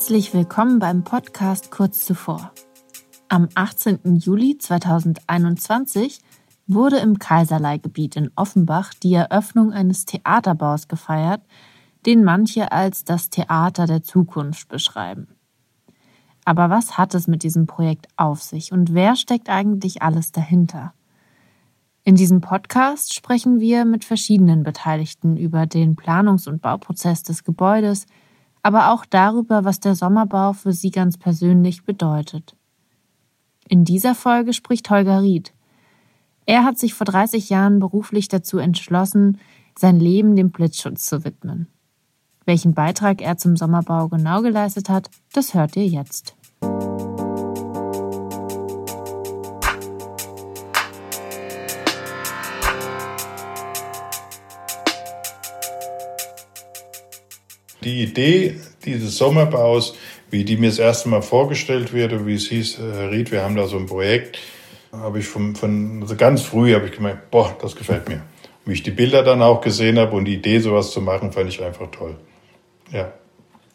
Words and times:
Herzlich 0.00 0.32
willkommen 0.32 0.78
beim 0.78 1.04
Podcast 1.04 1.70
Kurz 1.70 2.06
zuvor. 2.06 2.52
Am 3.28 3.50
18. 3.54 4.16
Juli 4.16 4.56
2021 4.56 6.22
wurde 6.66 6.96
im 6.96 7.18
Kaiserleigebiet 7.18 8.16
in 8.16 8.30
Offenbach 8.34 8.94
die 8.94 9.12
Eröffnung 9.12 9.74
eines 9.74 10.06
Theaterbaus 10.06 10.88
gefeiert, 10.88 11.42
den 12.06 12.24
manche 12.24 12.72
als 12.72 13.04
das 13.04 13.28
Theater 13.28 13.84
der 13.84 14.02
Zukunft 14.02 14.68
beschreiben. 14.68 15.36
Aber 16.46 16.70
was 16.70 16.96
hat 16.96 17.14
es 17.14 17.28
mit 17.28 17.42
diesem 17.42 17.66
Projekt 17.66 18.08
auf 18.16 18.40
sich 18.40 18.72
und 18.72 18.94
wer 18.94 19.16
steckt 19.16 19.50
eigentlich 19.50 20.00
alles 20.00 20.32
dahinter? 20.32 20.94
In 22.04 22.14
diesem 22.14 22.40
Podcast 22.40 23.12
sprechen 23.12 23.60
wir 23.60 23.84
mit 23.84 24.06
verschiedenen 24.06 24.62
Beteiligten 24.62 25.36
über 25.36 25.66
den 25.66 25.94
Planungs- 25.94 26.48
und 26.48 26.62
Bauprozess 26.62 27.22
des 27.22 27.44
Gebäudes, 27.44 28.06
aber 28.62 28.92
auch 28.92 29.04
darüber, 29.04 29.64
was 29.64 29.80
der 29.80 29.94
Sommerbau 29.94 30.52
für 30.52 30.72
sie 30.72 30.90
ganz 30.90 31.16
persönlich 31.16 31.84
bedeutet. 31.84 32.54
In 33.68 33.84
dieser 33.84 34.14
Folge 34.14 34.52
spricht 34.52 34.90
Holger 34.90 35.22
Ried. 35.22 35.52
Er 36.46 36.64
hat 36.64 36.78
sich 36.78 36.94
vor 36.94 37.04
30 37.04 37.50
Jahren 37.50 37.78
beruflich 37.78 38.28
dazu 38.28 38.58
entschlossen, 38.58 39.38
sein 39.78 40.00
Leben 40.00 40.34
dem 40.36 40.50
Blitzschutz 40.50 41.06
zu 41.06 41.24
widmen. 41.24 41.68
Welchen 42.44 42.74
Beitrag 42.74 43.22
er 43.22 43.36
zum 43.36 43.56
Sommerbau 43.56 44.08
genau 44.08 44.42
geleistet 44.42 44.88
hat, 44.88 45.10
das 45.32 45.54
hört 45.54 45.76
ihr 45.76 45.86
jetzt. 45.86 46.34
Die 57.82 58.02
Idee 58.02 58.60
dieses 58.84 59.16
Sommerbaus, 59.16 59.94
wie 60.30 60.44
die 60.44 60.56
mir 60.56 60.68
das 60.68 60.78
erste 60.78 61.08
Mal 61.08 61.22
vorgestellt 61.22 61.92
wird, 61.92 62.26
wie 62.26 62.34
es 62.34 62.48
hieß, 62.48 62.78
äh, 62.78 62.82
Herr 62.94 63.10
Ried, 63.10 63.32
wir 63.32 63.42
haben 63.42 63.56
da 63.56 63.66
so 63.66 63.78
ein 63.78 63.86
Projekt, 63.86 64.38
habe 64.92 65.20
ich 65.20 65.26
von, 65.26 65.56
von 65.56 66.02
also 66.02 66.16
ganz 66.16 66.42
früh 66.42 66.74
habe 66.74 66.86
ich 66.86 66.92
gemerkt, 66.92 67.30
boah, 67.30 67.56
das 67.60 67.76
gefällt 67.76 68.08
mir. 68.08 68.22
Wie 68.64 68.72
ich 68.72 68.82
die 68.82 68.90
Bilder 68.90 69.22
dann 69.22 69.42
auch 69.42 69.60
gesehen 69.60 69.98
habe 69.98 70.14
und 70.16 70.26
die 70.26 70.34
Idee, 70.34 70.58
sowas 70.58 70.90
zu 70.90 71.00
machen, 71.00 71.32
fand 71.32 71.48
ich 71.48 71.62
einfach 71.62 71.90
toll. 71.90 72.16
Ja. 72.92 73.12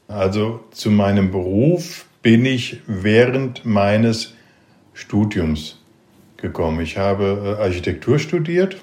Also 0.07 0.63
zu 0.71 0.91
meinem 0.91 1.31
Beruf 1.31 2.05
bin 2.21 2.45
ich 2.45 2.81
während 2.85 3.65
meines 3.65 4.35
Studiums 4.93 5.79
gekommen. 6.37 6.79
Ich 6.81 6.97
habe 6.97 7.57
äh, 7.59 7.63
Architektur 7.63 8.19
studiert 8.19 8.77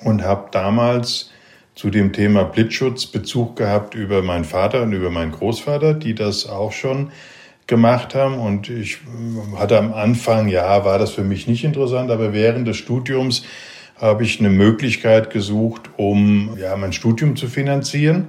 und 0.00 0.22
habe 0.22 0.48
damals 0.52 1.31
zu 1.74 1.90
dem 1.90 2.12
Thema 2.12 2.44
Blitzschutz 2.44 3.06
Bezug 3.06 3.56
gehabt 3.56 3.94
über 3.94 4.22
meinen 4.22 4.44
Vater 4.44 4.82
und 4.82 4.92
über 4.92 5.10
meinen 5.10 5.32
Großvater, 5.32 5.94
die 5.94 6.14
das 6.14 6.48
auch 6.48 6.72
schon 6.72 7.10
gemacht 7.66 8.14
haben. 8.14 8.38
Und 8.38 8.68
ich 8.68 8.98
hatte 9.56 9.78
am 9.78 9.92
Anfang, 9.92 10.48
ja, 10.48 10.84
war 10.84 10.98
das 10.98 11.12
für 11.12 11.24
mich 11.24 11.46
nicht 11.46 11.64
interessant, 11.64 12.10
aber 12.10 12.32
während 12.32 12.68
des 12.68 12.76
Studiums 12.76 13.44
habe 13.96 14.24
ich 14.24 14.40
eine 14.40 14.50
Möglichkeit 14.50 15.30
gesucht, 15.30 15.82
um 15.96 16.56
ja, 16.58 16.76
mein 16.76 16.92
Studium 16.92 17.36
zu 17.36 17.48
finanzieren. 17.48 18.28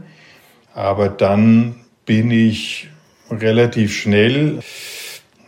Aber 0.73 1.09
dann 1.09 1.75
bin 2.05 2.31
ich 2.31 2.89
relativ 3.29 3.93
schnell, 3.95 4.59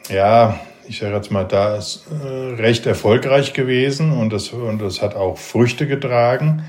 ja, 0.09 0.59
ich 0.87 0.99
sage 0.99 1.15
jetzt 1.15 1.31
mal, 1.31 1.45
da 1.45 1.77
ist 1.77 2.05
äh, 2.11 2.55
recht 2.55 2.85
erfolgreich 2.85 3.53
gewesen 3.53 4.11
und 4.11 4.31
das, 4.31 4.49
und 4.49 4.81
das 4.81 5.01
hat 5.01 5.15
auch 5.15 5.37
Früchte 5.37 5.87
getragen 5.87 6.63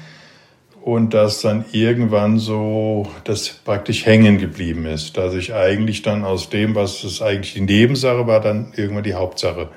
und 0.86 1.14
dass 1.14 1.40
dann 1.40 1.64
irgendwann 1.72 2.38
so 2.38 3.08
das 3.24 3.48
praktisch 3.48 4.06
hängen 4.06 4.38
geblieben 4.38 4.86
ist, 4.86 5.16
dass 5.16 5.34
ich 5.34 5.52
eigentlich 5.52 6.02
dann 6.02 6.24
aus 6.24 6.48
dem, 6.48 6.76
was 6.76 7.02
es 7.02 7.20
eigentlich 7.20 7.54
die 7.54 7.62
Nebensache 7.62 8.28
war, 8.28 8.40
dann 8.40 8.72
irgendwann 8.76 9.02
die 9.02 9.14
Hauptsache 9.14 9.68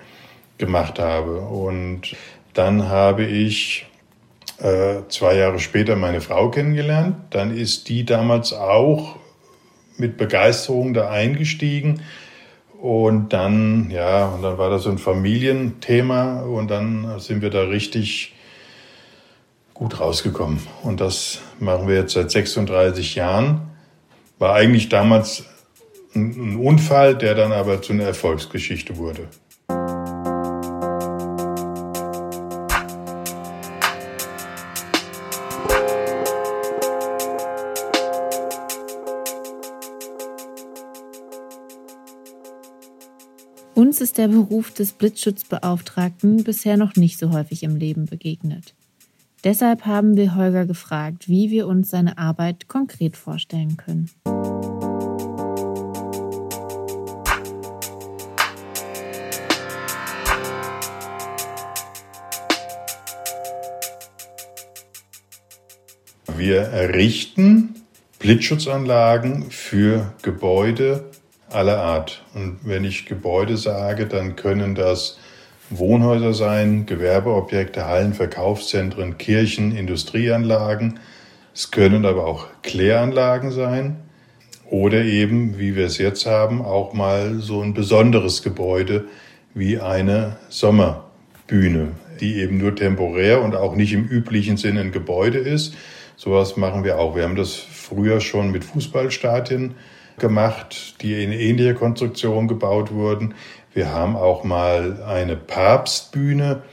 gemacht 0.59 0.99
habe. 0.99 1.39
Und 1.39 2.15
dann 2.53 2.89
habe 2.89 3.25
ich 3.25 3.87
äh, 4.59 4.97
zwei 5.07 5.35
Jahre 5.35 5.57
später 5.57 5.95
meine 5.95 6.21
Frau 6.21 6.51
kennengelernt. 6.51 7.15
Dann 7.31 7.57
ist 7.57 7.89
die 7.89 8.05
damals 8.05 8.53
auch 8.53 9.15
mit 9.97 10.15
Begeisterung 10.15 10.93
da 10.93 11.09
eingestiegen. 11.09 12.03
Und 12.79 13.33
dann, 13.33 13.89
ja, 13.89 14.27
und 14.27 14.43
dann 14.43 14.59
war 14.59 14.69
das 14.69 14.83
so 14.83 14.91
ein 14.91 14.99
Familienthema 14.99 16.41
und 16.41 16.69
dann 16.69 17.19
sind 17.19 17.41
wir 17.41 17.49
da 17.49 17.63
richtig 17.63 18.35
gut 19.79 20.00
rausgekommen. 20.01 20.59
Und 20.84 21.00
das 21.00 21.40
machen 21.59 21.88
wir 21.88 21.95
jetzt 21.95 22.13
seit 22.13 22.29
36 22.29 23.16
Jahren. 23.16 23.62
War 24.38 24.53
eigentlich 24.53 24.90
damals 24.90 25.45
ein 26.13 26.57
Unfall, 26.57 27.16
der 27.16 27.34
dann 27.34 27.53
aber 27.53 27.81
zu 27.81 27.94
einer 27.94 28.03
Erfolgsgeschichte 28.03 28.97
wurde. 28.97 29.28
Uns 43.75 44.01
ist 44.01 44.18
der 44.18 44.28
Beruf 44.28 44.73
des 44.73 44.91
Blitzschutzbeauftragten 44.91 46.44
bisher 46.44 46.75
noch 46.75 46.97
nicht 46.97 47.18
so 47.18 47.31
häufig 47.31 47.63
im 47.63 47.78
Leben 47.78 48.07
begegnet. 48.07 48.73
Deshalb 49.45 49.85
haben 49.85 50.17
wir 50.17 50.35
Holger 50.35 50.66
gefragt, 50.66 51.29
wie 51.29 51.50
wir 51.50 51.66
uns 51.66 51.89
seine 51.89 52.17
Arbeit 52.17 52.67
konkret 52.67 53.16
vorstellen 53.16 53.77
können. 53.77 54.09
Wir 66.35 66.61
errichten 66.61 67.75
Blitzschutzanlagen 68.19 69.51
für 69.51 70.13
Gebäude 70.21 71.06
aller 71.50 71.77
Art. 71.77 72.25
Und 72.33 72.59
wenn 72.63 72.83
ich 72.83 73.06
Gebäude 73.06 73.56
sage, 73.56 74.06
dann 74.06 74.35
können 74.35 74.75
das 74.75 75.17
Wohnhäuser 75.69 76.34
sein, 76.34 76.85
Gewerbeobjekte, 76.85 77.85
Hallen, 77.85 78.13
Verkaufszentren, 78.13 79.18
Kirchen, 79.18 79.75
Industrieanlagen. 79.75 81.00
Es 81.53 81.72
können 81.72 82.06
aber 82.06 82.25
auch 82.25 82.47
Kläranlagen 82.63 83.52
sein 83.52 83.97
oder 84.69 85.03
eben, 85.03 85.59
wie 85.59 85.75
wir 85.75 85.85
es 85.85 85.97
jetzt 85.97 86.25
haben, 86.25 86.63
auch 86.63 86.94
mal 86.94 87.40
so 87.40 87.62
ein 87.62 87.74
besonderes 87.74 88.44
Gebäude 88.44 89.06
wie 89.53 89.80
eine 89.80 90.38
Sommerbühne, 90.50 91.90
die 92.19 92.36
eben 92.36 92.57
nur 92.57 92.75
temporär 92.75 93.41
und 93.41 93.56
auch 93.56 93.75
nicht 93.75 93.94
im 93.94 94.06
üblichen 94.06 94.57
Sinne 94.57 94.81
ein 94.81 94.91
Gebäude 94.91 95.40
ist. 95.40 95.75
Sowas 96.16 96.57
machen 96.57 96.84
wir 96.84 97.00
auch. 97.00 97.16
Wir 97.16 97.24
haben 97.24 97.36
das 97.36 97.56
früher 97.56 98.22
schon 98.22 98.51
mit 98.51 98.63
Fußballstadien 98.63 99.75
gemacht, 100.19 101.01
die 101.01 101.24
in 101.24 101.31
ähnlicher 101.31 101.74
Konstruktion 101.74 102.47
gebaut 102.47 102.91
wurden. 102.91 103.34
Wir 103.74 103.94
haben 103.94 104.16
auch 104.16 104.44
mal 104.44 105.03
eine 105.07 105.35
Papstbühne 105.35 106.63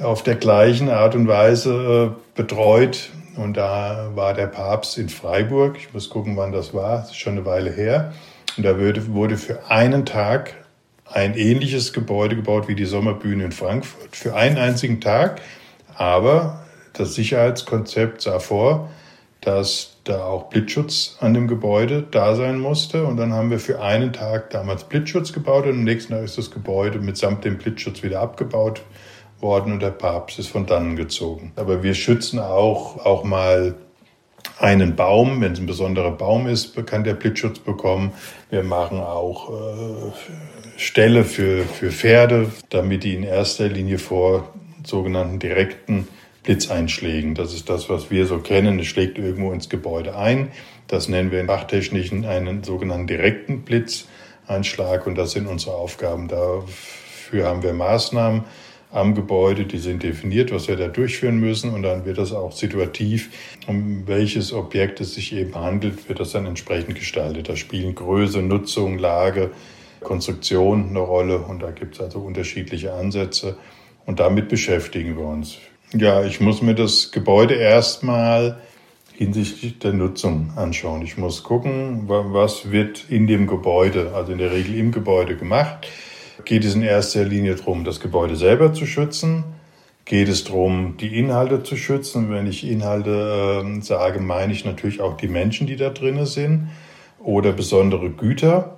auf 0.00 0.22
der 0.22 0.36
gleichen 0.36 0.88
Art 0.88 1.14
und 1.14 1.26
Weise 1.26 2.14
äh, 2.14 2.36
betreut. 2.36 3.10
Und 3.36 3.56
da 3.56 4.10
war 4.14 4.34
der 4.34 4.46
Papst 4.46 4.98
in 4.98 5.08
Freiburg. 5.08 5.76
Ich 5.78 5.92
muss 5.92 6.10
gucken, 6.10 6.36
wann 6.36 6.52
das 6.52 6.74
war. 6.74 6.98
Das 6.98 7.10
ist 7.10 7.18
schon 7.18 7.34
eine 7.34 7.44
Weile 7.44 7.70
her. 7.70 8.12
Und 8.56 8.64
da 8.64 8.78
wurde, 8.78 9.14
wurde 9.14 9.36
für 9.36 9.70
einen 9.70 10.06
Tag 10.06 10.54
ein 11.04 11.34
ähnliches 11.36 11.92
Gebäude 11.92 12.36
gebaut 12.36 12.68
wie 12.68 12.74
die 12.74 12.84
Sommerbühne 12.84 13.44
in 13.44 13.52
Frankfurt. 13.52 14.16
Für 14.16 14.34
einen 14.34 14.58
einzigen 14.58 15.00
Tag. 15.00 15.40
Aber 15.94 16.64
das 16.92 17.14
Sicherheitskonzept 17.14 18.22
sah 18.22 18.40
vor, 18.40 18.90
dass 19.40 19.97
da 20.08 20.24
auch 20.24 20.44
Blitzschutz 20.50 21.16
an 21.20 21.34
dem 21.34 21.48
Gebäude 21.48 22.04
da 22.10 22.34
sein 22.34 22.58
musste. 22.58 23.04
Und 23.04 23.16
dann 23.16 23.32
haben 23.32 23.50
wir 23.50 23.58
für 23.60 23.80
einen 23.82 24.12
Tag 24.12 24.50
damals 24.50 24.84
Blitzschutz 24.84 25.32
gebaut 25.32 25.64
und 25.64 25.72
am 25.72 25.84
nächsten 25.84 26.12
Tag 26.12 26.24
ist 26.24 26.38
das 26.38 26.50
Gebäude 26.50 26.98
mitsamt 26.98 27.44
dem 27.44 27.58
Blitzschutz 27.58 28.02
wieder 28.02 28.20
abgebaut 28.20 28.82
worden 29.40 29.72
und 29.74 29.80
der 29.80 29.90
Papst 29.90 30.38
ist 30.38 30.48
von 30.48 30.66
dannen 30.66 30.96
gezogen. 30.96 31.52
Aber 31.56 31.82
wir 31.82 31.94
schützen 31.94 32.38
auch, 32.38 33.04
auch 33.04 33.24
mal 33.24 33.74
einen 34.58 34.96
Baum, 34.96 35.40
wenn 35.40 35.52
es 35.52 35.60
ein 35.60 35.66
besonderer 35.66 36.10
Baum 36.10 36.46
ist, 36.46 36.74
kann 36.86 37.04
der 37.04 37.14
Blitzschutz 37.14 37.58
bekommen. 37.60 38.12
Wir 38.50 38.62
machen 38.62 38.98
auch 38.98 39.50
äh, 39.50 40.12
Ställe 40.76 41.24
für, 41.24 41.64
für 41.64 41.90
Pferde, 41.90 42.50
damit 42.70 43.04
die 43.04 43.14
in 43.14 43.22
erster 43.22 43.68
Linie 43.68 43.98
vor 43.98 44.48
sogenannten 44.84 45.38
direkten 45.38 46.08
Blitzeinschlägen. 46.48 47.34
Das 47.34 47.52
ist 47.52 47.68
das, 47.68 47.90
was 47.90 48.10
wir 48.10 48.24
so 48.24 48.38
kennen. 48.38 48.78
Es 48.78 48.86
schlägt 48.86 49.18
irgendwo 49.18 49.52
ins 49.52 49.68
Gebäude 49.68 50.16
ein. 50.16 50.50
Das 50.86 51.06
nennen 51.06 51.30
wir 51.30 51.40
in 51.40 51.46
Fachtechnischen 51.46 52.24
einen 52.24 52.64
sogenannten 52.64 53.06
direkten 53.06 53.64
Blitzeinschlag 53.64 55.06
und 55.06 55.18
das 55.18 55.32
sind 55.32 55.46
unsere 55.46 55.74
Aufgaben. 55.74 56.26
Dafür 56.26 57.46
haben 57.46 57.62
wir 57.62 57.74
Maßnahmen 57.74 58.44
am 58.90 59.14
Gebäude, 59.14 59.66
die 59.66 59.76
sind 59.76 60.02
definiert, 60.02 60.50
was 60.50 60.68
wir 60.68 60.76
da 60.76 60.88
durchführen 60.88 61.38
müssen 61.38 61.74
und 61.74 61.82
dann 61.82 62.06
wird 62.06 62.16
das 62.16 62.32
auch 62.32 62.52
situativ, 62.52 63.28
um 63.66 64.06
welches 64.06 64.54
Objekt 64.54 65.02
es 65.02 65.12
sich 65.12 65.34
eben 65.34 65.54
handelt, 65.54 66.08
wird 66.08 66.18
das 66.18 66.32
dann 66.32 66.46
entsprechend 66.46 66.94
gestaltet. 66.94 67.50
Da 67.50 67.56
spielen 67.56 67.94
Größe, 67.94 68.40
Nutzung, 68.40 68.96
Lage, 68.96 69.50
Konstruktion 70.00 70.88
eine 70.88 71.00
Rolle 71.00 71.40
und 71.40 71.60
da 71.60 71.72
gibt 71.72 71.96
es 71.96 72.00
also 72.00 72.20
unterschiedliche 72.20 72.94
Ansätze 72.94 73.58
und 74.06 74.18
damit 74.18 74.48
beschäftigen 74.48 75.18
wir 75.18 75.26
uns. 75.26 75.58
Ja, 75.96 76.22
ich 76.22 76.38
muss 76.40 76.60
mir 76.60 76.74
das 76.74 77.12
Gebäude 77.12 77.54
erstmal 77.54 78.58
hinsichtlich 79.14 79.78
der 79.78 79.94
Nutzung 79.94 80.52
anschauen. 80.54 81.00
Ich 81.00 81.16
muss 81.16 81.42
gucken, 81.42 82.02
was 82.06 82.70
wird 82.70 83.06
in 83.08 83.26
dem 83.26 83.46
Gebäude, 83.46 84.12
also 84.14 84.32
in 84.32 84.38
der 84.38 84.52
Regel 84.52 84.74
im 84.74 84.92
Gebäude 84.92 85.34
gemacht. 85.34 85.88
Geht 86.44 86.66
es 86.66 86.74
in 86.74 86.82
erster 86.82 87.24
Linie 87.24 87.54
darum, 87.54 87.84
das 87.84 88.00
Gebäude 88.00 88.36
selber 88.36 88.74
zu 88.74 88.84
schützen? 88.84 89.44
Geht 90.04 90.28
es 90.28 90.44
darum, 90.44 90.98
die 90.98 91.18
Inhalte 91.18 91.62
zu 91.62 91.76
schützen? 91.76 92.30
Wenn 92.30 92.46
ich 92.46 92.68
Inhalte 92.68 93.64
äh, 93.64 93.80
sage, 93.80 94.20
meine 94.20 94.52
ich 94.52 94.66
natürlich 94.66 95.00
auch 95.00 95.16
die 95.16 95.28
Menschen, 95.28 95.66
die 95.66 95.76
da 95.76 95.88
drinnen 95.88 96.26
sind 96.26 96.68
oder 97.18 97.52
besondere 97.52 98.10
Güter 98.10 98.77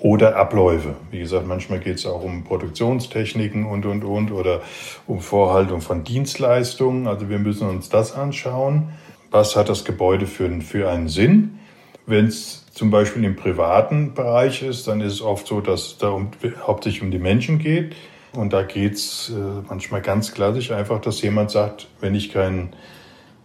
oder 0.00 0.36
Abläufe. 0.36 0.96
Wie 1.10 1.18
gesagt, 1.18 1.46
manchmal 1.46 1.78
geht 1.78 1.96
es 1.96 2.06
auch 2.06 2.22
um 2.22 2.42
Produktionstechniken 2.44 3.66
und, 3.66 3.84
und, 3.84 4.02
und 4.02 4.32
oder 4.32 4.62
um 5.06 5.20
Vorhaltung 5.20 5.82
von 5.82 6.04
Dienstleistungen. 6.04 7.06
Also 7.06 7.28
wir 7.28 7.38
müssen 7.38 7.68
uns 7.68 7.90
das 7.90 8.14
anschauen. 8.14 8.94
Was 9.30 9.56
hat 9.56 9.68
das 9.68 9.84
Gebäude 9.84 10.26
für, 10.26 10.50
für 10.62 10.90
einen 10.90 11.08
Sinn? 11.08 11.58
Wenn 12.06 12.26
es 12.26 12.66
zum 12.72 12.90
Beispiel 12.90 13.24
im 13.24 13.36
privaten 13.36 14.14
Bereich 14.14 14.62
ist, 14.62 14.88
dann 14.88 15.00
ist 15.02 15.12
es 15.12 15.22
oft 15.22 15.46
so, 15.46 15.60
dass 15.60 15.86
es 15.86 15.98
da 15.98 16.08
um, 16.08 16.30
hauptsächlich 16.66 17.02
um 17.02 17.10
die 17.10 17.18
Menschen 17.18 17.58
geht. 17.58 17.94
Und 18.32 18.52
da 18.52 18.62
geht 18.62 18.94
es 18.94 19.30
äh, 19.30 19.62
manchmal 19.68 20.00
ganz 20.00 20.32
klassisch 20.32 20.70
einfach, 20.70 21.00
dass 21.00 21.20
jemand 21.20 21.50
sagt, 21.50 21.88
wenn 22.00 22.14
ich 22.14 22.32
keinen 22.32 22.70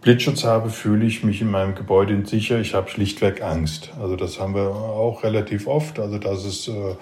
Blitzschutz 0.06 0.44
habe, 0.44 0.70
fühle 0.70 1.04
ich 1.04 1.24
mich 1.24 1.40
in 1.40 1.50
meinem 1.50 1.74
Gebäude 1.74 2.24
sicher. 2.24 2.60
Ich 2.60 2.74
habe 2.74 2.88
schlichtweg 2.88 3.42
Angst. 3.42 3.90
Also 4.00 4.14
das 4.14 4.38
haben 4.38 4.54
wir 4.54 4.68
auch 4.68 5.24
relativ 5.24 5.66
oft. 5.66 5.98
Also 5.98 6.18
dass 6.18 6.44
es 6.44 6.68
äh, 6.68 6.94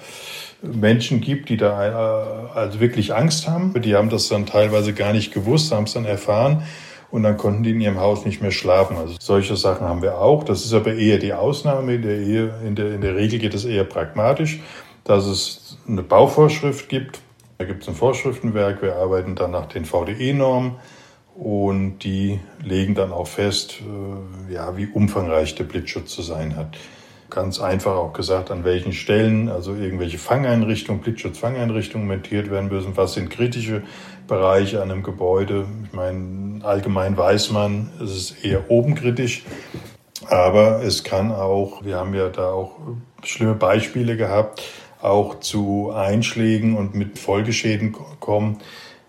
Menschen 0.63 1.21
gibt, 1.21 1.51
die 1.51 1.59
da 1.59 1.87
äh, 1.87 2.59
also 2.59 2.81
wirklich 2.81 3.15
Angst 3.15 3.47
haben. 3.47 3.79
Die 3.79 3.95
haben 3.95 4.09
das 4.09 4.29
dann 4.29 4.47
teilweise 4.47 4.95
gar 4.95 5.13
nicht 5.13 5.35
gewusst, 5.35 5.71
haben 5.71 5.85
es 5.85 5.93
dann 5.93 6.07
erfahren 6.07 6.63
und 7.11 7.25
dann 7.25 7.37
konnten 7.37 7.63
die 7.63 7.73
in 7.73 7.83
ihrem 7.83 8.01
Haus 8.01 8.25
nicht 8.25 8.41
mehr 8.41 8.53
schlafen. 8.53 8.97
Also 8.97 9.17
solche 9.21 9.55
Sachen 9.59 9.87
haben 9.87 10.01
wir 10.01 10.19
auch. 10.19 10.43
Das 10.43 10.65
ist 10.65 10.73
aber 10.73 10.95
eher 10.95 11.19
die 11.19 11.35
Ausnahme. 11.35 11.97
In 11.97 12.03
der, 12.03 12.17
Ehe, 12.17 12.55
in 12.67 12.75
der, 12.75 12.95
in 12.95 13.03
der 13.03 13.17
Regel 13.17 13.39
geht 13.39 13.53
es 13.53 13.67
eher 13.67 13.85
pragmatisch, 13.85 14.61
dass 15.05 15.27
es 15.27 15.77
eine 15.87 16.03
Bauvorschrift 16.03 16.89
gibt. 16.89 17.21
Da 17.59 17.67
gibt 17.67 17.83
es 17.83 17.89
ein 17.91 17.97
Vorschriftenwerk. 17.97 18.81
Wir 18.81 18.97
arbeiten 18.97 19.35
dann 19.35 19.51
nach 19.51 19.67
den 19.67 19.85
VDE-Normen 19.85 20.77
und 21.35 21.99
die 22.01 22.41
legen 22.63 22.95
dann 22.95 23.13
auch 23.13 23.27
fest, 23.27 23.81
äh, 23.81 24.55
ja, 24.55 24.77
wie 24.77 24.87
umfangreich 24.87 25.55
der 25.55 25.65
Blitzschutz 25.65 26.15
zu 26.15 26.23
sein 26.23 26.57
hat. 26.57 26.77
Ganz 27.31 27.61
einfach 27.61 27.97
auch 27.97 28.13
gesagt, 28.13 28.53
an 28.53 28.65
welchen 28.65 28.93
Stellen 28.93 29.49
also 29.49 29.75
irgendwelche 29.75 30.19
Fangeinrichtungen, 30.19 31.03
Blitzschutzfangeinrichtungen 31.03 32.07
montiert 32.07 32.51
werden 32.51 32.71
müssen. 32.71 32.97
Was 32.97 33.15
sind 33.15 33.31
kritische 33.31 33.83
Bereiche 34.29 34.81
an 34.81 34.93
einem 34.93 35.03
Gebäude? 35.03 35.67
Ich 35.85 35.93
meine, 35.93 36.65
allgemein 36.65 37.17
weiß 37.17 37.51
man, 37.51 37.91
es 38.01 38.15
ist 38.15 38.45
eher 38.45 38.71
oben 38.71 38.95
kritisch. 38.95 39.43
Aber 40.27 40.83
es 40.85 41.03
kann 41.03 41.33
auch, 41.33 41.85
wir 41.85 41.97
haben 41.97 42.15
ja 42.15 42.29
da 42.29 42.53
auch 42.53 42.79
schlimme 43.25 43.55
Beispiele 43.55 44.17
gehabt, 44.17 44.63
auch 45.03 45.41
zu 45.41 45.91
Einschlägen 45.91 46.77
und 46.77 46.95
mit 46.95 47.19
Folgeschäden 47.19 47.97
kommen 48.21 48.59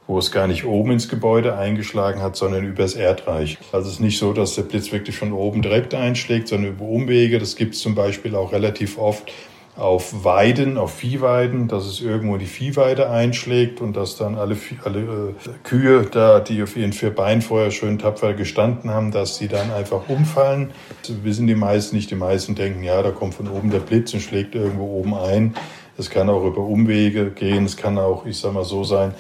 wo 0.08 0.20
es 0.20 0.32
gar 0.32 0.48
nicht 0.48 0.66
oben 0.66 0.92
ins 0.92 1.10
Gebäude 1.10 1.58
eingeschlagen 1.58 2.22
hat, 2.22 2.36
sondern 2.36 2.64
übers 2.66 2.94
Erdreich. 2.94 3.58
Also 3.72 3.88
es 3.88 3.96
ist 3.96 4.00
nicht 4.02 4.20
so, 4.20 4.34
dass 4.34 4.56
der 4.56 4.64
Blitz 4.64 4.92
wirklich 4.92 5.18
von 5.18 5.34
oben 5.34 5.62
direkt 5.62 5.94
einschlägt, 5.94 6.48
sondern 6.48 6.74
über 6.74 6.86
Umwege. 6.86 7.40
Das 7.40 7.56
gibt 7.56 7.76
es 7.76 7.82
zum 7.82 7.96
Beispiel 7.96 8.36
auch 8.36 8.52
relativ 8.52 8.98
oft 8.98 9.32
auf 9.78 10.24
Weiden, 10.24 10.78
auf 10.78 10.94
Viehweiden, 10.94 11.68
dass 11.68 11.86
es 11.86 12.00
irgendwo 12.00 12.38
die 12.38 12.46
Viehweide 12.46 13.10
einschlägt 13.10 13.82
und 13.82 13.98
dass 13.98 14.16
dann 14.16 14.36
alle, 14.36 14.56
alle 14.86 15.00
äh, 15.00 15.50
Kühe 15.64 16.04
da, 16.10 16.40
die 16.40 16.64
auf 16.64 16.78
ihren 16.78 16.94
vier 16.94 17.10
Beinen 17.10 17.42
vorher 17.42 17.72
schön 17.72 18.00
tapfer 18.00 18.34
gestanden 18.34 18.90
haben, 18.90 19.12
dass 19.12 19.38
sie 19.38 19.50
dann 19.50 19.72
einfach 19.72 20.08
umfallen. 20.08 20.72
Das 21.02 21.24
wissen 21.24 21.46
die 21.48 21.56
meisten 21.56 21.98
nicht. 21.98 22.10
Die 22.10 22.16
meisten 22.16 22.56
denken, 22.56 22.84
ja, 22.84 23.02
da 23.02 23.12
kommt 23.12 23.34
von 23.34 23.50
oben 23.50 23.70
der 23.70 23.80
Blitz 23.80 24.14
und 24.14 24.22
schlägt 24.22 24.56
irgendwo 24.56 24.86
oben 24.86 25.14
ein. 25.14 25.56
Es 25.98 26.10
kann 26.10 26.30
auch 26.30 26.46
über 26.46 26.62
Umwege 26.62 27.32
gehen. 27.32 27.66
Es 27.66 27.76
kann 27.76 27.98
auch, 27.98 28.26
ich 28.26 28.38
sag 28.38 28.54
mal 28.54 28.66
so 28.66 28.86
sein, 28.86 29.14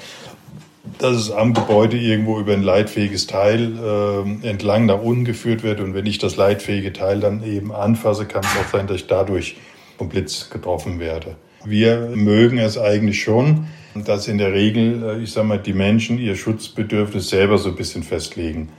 dass 0.99 1.15
es 1.15 1.31
am 1.31 1.53
Gebäude 1.53 1.97
irgendwo 1.97 2.39
über 2.39 2.53
ein 2.53 2.63
leitfähiges 2.63 3.27
Teil 3.27 3.73
äh, 3.77 4.47
entlang 4.47 4.85
nach 4.85 5.01
unten 5.01 5.25
geführt 5.25 5.63
wird. 5.63 5.79
Und 5.79 5.93
wenn 5.93 6.05
ich 6.05 6.17
das 6.17 6.37
leitfähige 6.37 6.93
Teil 6.93 7.19
dann 7.19 7.43
eben 7.43 7.71
anfasse, 7.73 8.25
kann 8.25 8.43
es 8.43 8.49
auch 8.59 8.71
sein, 8.71 8.87
dass 8.87 8.97
ich 8.97 9.07
dadurch 9.07 9.57
vom 9.97 10.09
Blitz 10.09 10.49
getroffen 10.49 10.99
werde. 10.99 11.35
Wir 11.63 12.11
mögen 12.13 12.59
es 12.59 12.77
eigentlich 12.77 13.21
schon, 13.21 13.67
dass 13.95 14.27
in 14.27 14.37
der 14.37 14.53
Regel, 14.53 15.03
äh, 15.03 15.23
ich 15.23 15.31
sage 15.31 15.47
mal, 15.47 15.59
die 15.59 15.73
Menschen 15.73 16.19
ihr 16.19 16.35
Schutzbedürfnis 16.35 17.29
selber 17.29 17.57
so 17.57 17.69
ein 17.69 17.75
bisschen 17.75 18.03
festlegen 18.03 18.69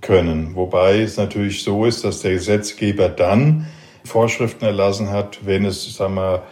können. 0.00 0.54
Wobei 0.54 1.00
es 1.00 1.16
natürlich 1.16 1.62
so 1.62 1.84
ist, 1.84 2.04
dass 2.04 2.20
der 2.20 2.32
Gesetzgeber 2.32 3.08
dann 3.08 3.66
Vorschriften 4.04 4.64
erlassen 4.64 5.10
hat, 5.10 5.40
wenn 5.44 5.64
es, 5.64 5.94
sagen 5.94 6.14
wir, 6.14 6.42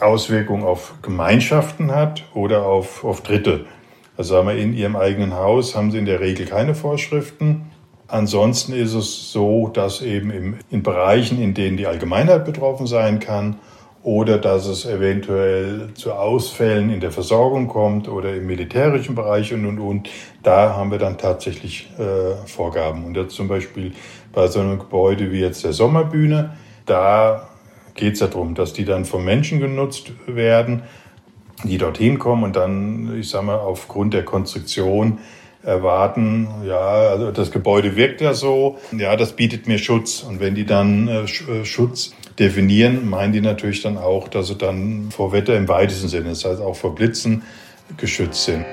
Auswirkungen 0.00 0.64
auf 0.64 0.94
Gemeinschaften 1.00 1.90
hat 1.94 2.24
oder 2.34 2.66
auf, 2.66 3.02
auf 3.02 3.22
Dritte. 3.22 3.64
Also 4.16 4.34
sagen 4.34 4.48
wir, 4.48 4.56
in 4.56 4.74
Ihrem 4.74 4.96
eigenen 4.96 5.34
Haus 5.34 5.74
haben 5.74 5.90
Sie 5.90 5.98
in 5.98 6.06
der 6.06 6.20
Regel 6.20 6.46
keine 6.46 6.74
Vorschriften. 6.74 7.70
Ansonsten 8.08 8.72
ist 8.72 8.94
es 8.94 9.32
so, 9.32 9.68
dass 9.68 10.00
eben 10.00 10.58
in 10.70 10.82
Bereichen, 10.82 11.40
in 11.42 11.54
denen 11.54 11.76
die 11.76 11.86
Allgemeinheit 11.86 12.44
betroffen 12.44 12.86
sein 12.86 13.18
kann 13.18 13.56
oder 14.02 14.38
dass 14.38 14.66
es 14.66 14.86
eventuell 14.86 15.88
zu 15.94 16.12
Ausfällen 16.12 16.90
in 16.90 17.00
der 17.00 17.10
Versorgung 17.10 17.66
kommt 17.66 18.08
oder 18.08 18.32
im 18.34 18.46
militärischen 18.46 19.16
Bereich 19.16 19.52
und, 19.52 19.66
und, 19.66 19.80
und, 19.80 20.08
da 20.44 20.76
haben 20.76 20.92
wir 20.92 20.98
dann 20.98 21.18
tatsächlich 21.18 21.90
äh, 21.98 22.46
Vorgaben. 22.46 23.04
Und 23.04 23.16
jetzt 23.16 23.34
zum 23.34 23.48
Beispiel 23.48 23.92
bei 24.32 24.46
so 24.46 24.60
einem 24.60 24.78
Gebäude 24.78 25.32
wie 25.32 25.40
jetzt 25.40 25.64
der 25.64 25.72
Sommerbühne, 25.72 26.56
da 26.86 27.48
geht 27.94 28.14
es 28.14 28.20
ja 28.20 28.28
darum, 28.28 28.54
dass 28.54 28.72
die 28.72 28.84
dann 28.84 29.04
vom 29.04 29.24
Menschen 29.24 29.58
genutzt 29.58 30.12
werden 30.28 30.84
die 31.64 31.78
dorthin 31.78 32.18
kommen 32.18 32.44
und 32.44 32.56
dann, 32.56 33.18
ich 33.18 33.28
sage 33.28 33.46
mal, 33.46 33.56
aufgrund 33.56 34.14
der 34.14 34.24
Konstruktion 34.24 35.18
erwarten, 35.62 36.48
ja, 36.64 36.78
also 36.78 37.32
das 37.32 37.50
Gebäude 37.50 37.96
wirkt 37.96 38.20
ja 38.20 38.34
so, 38.34 38.78
ja, 38.96 39.16
das 39.16 39.32
bietet 39.32 39.66
mir 39.66 39.78
Schutz. 39.78 40.22
Und 40.22 40.38
wenn 40.38 40.54
die 40.54 40.64
dann 40.64 41.08
äh, 41.08 41.22
äh 41.22 41.64
Schutz 41.64 42.12
definieren, 42.38 43.08
meinen 43.08 43.32
die 43.32 43.40
natürlich 43.40 43.82
dann 43.82 43.98
auch, 43.98 44.28
dass 44.28 44.48
sie 44.48 44.56
dann 44.56 45.08
vor 45.10 45.32
Wetter 45.32 45.56
im 45.56 45.66
weitesten 45.68 46.08
Sinne, 46.08 46.28
das 46.30 46.44
heißt 46.44 46.60
auch 46.60 46.76
vor 46.76 46.94
Blitzen 46.94 47.42
geschützt 47.96 48.44
sind. 48.44 48.64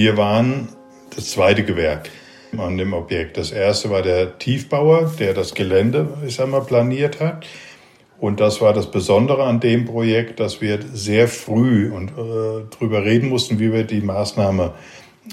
Wir 0.00 0.16
waren 0.16 0.70
das 1.14 1.32
zweite 1.32 1.62
Gewerk 1.62 2.08
an 2.56 2.78
dem 2.78 2.94
Objekt. 2.94 3.36
Das 3.36 3.52
erste 3.52 3.90
war 3.90 4.00
der 4.00 4.38
Tiefbauer, 4.38 5.12
der 5.18 5.34
das 5.34 5.54
Gelände, 5.54 6.08
ich 6.26 6.36
sag 6.36 6.48
mal, 6.48 6.62
planiert 6.62 7.20
hat. 7.20 7.46
Und 8.18 8.40
das 8.40 8.62
war 8.62 8.72
das 8.72 8.90
Besondere 8.90 9.44
an 9.44 9.60
dem 9.60 9.84
Projekt, 9.84 10.40
dass 10.40 10.62
wir 10.62 10.78
sehr 10.94 11.28
früh 11.28 11.92
und 11.92 12.12
äh, 12.12 12.64
drüber 12.74 13.04
reden 13.04 13.28
mussten, 13.28 13.58
wie 13.58 13.74
wir 13.74 13.84
die 13.84 14.00
Maßnahme 14.00 14.72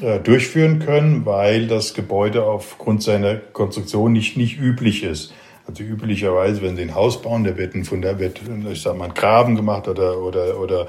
äh, 0.02 0.20
durchführen 0.20 0.80
können, 0.80 1.26
weil 1.26 1.68
das 1.68 1.94
Gebäude 1.94 2.44
aufgrund 2.44 3.02
seiner 3.02 3.36
Konstruktion 3.36 4.12
nicht, 4.12 4.36
nicht 4.36 4.60
üblich 4.60 5.02
ist. 5.02 5.34
Also 5.66 5.82
üblicherweise, 5.84 6.62
wenn 6.62 6.76
Sie 6.76 6.82
ein 6.82 6.94
Haus 6.94 7.22
bauen, 7.22 7.46
da 7.46 7.56
wird 7.58 7.74
ein 7.74 7.86
Fundament, 7.86 8.42
ich 8.70 8.82
sag 8.82 8.98
mal, 8.98 9.06
ein 9.06 9.14
Graben 9.14 9.56
gemacht 9.56 9.88
oder, 9.88 10.20
oder, 10.20 10.60
oder 10.60 10.88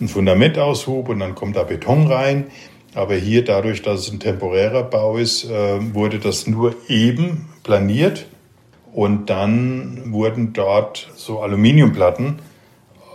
ein 0.00 0.08
Fundamentaushub 0.08 1.10
und 1.10 1.18
dann 1.18 1.34
kommt 1.34 1.56
da 1.56 1.64
Beton 1.64 2.06
rein. 2.06 2.46
Aber 2.98 3.14
hier, 3.14 3.44
dadurch, 3.44 3.82
dass 3.82 4.00
es 4.00 4.12
ein 4.12 4.18
temporärer 4.18 4.82
Bau 4.82 5.18
ist, 5.18 5.44
äh, 5.44 5.94
wurde 5.94 6.18
das 6.18 6.48
nur 6.48 6.74
eben 6.88 7.48
planiert. 7.62 8.26
Und 8.92 9.30
dann 9.30 10.12
wurden 10.12 10.52
dort 10.52 11.08
so 11.14 11.38
Aluminiumplatten 11.38 12.40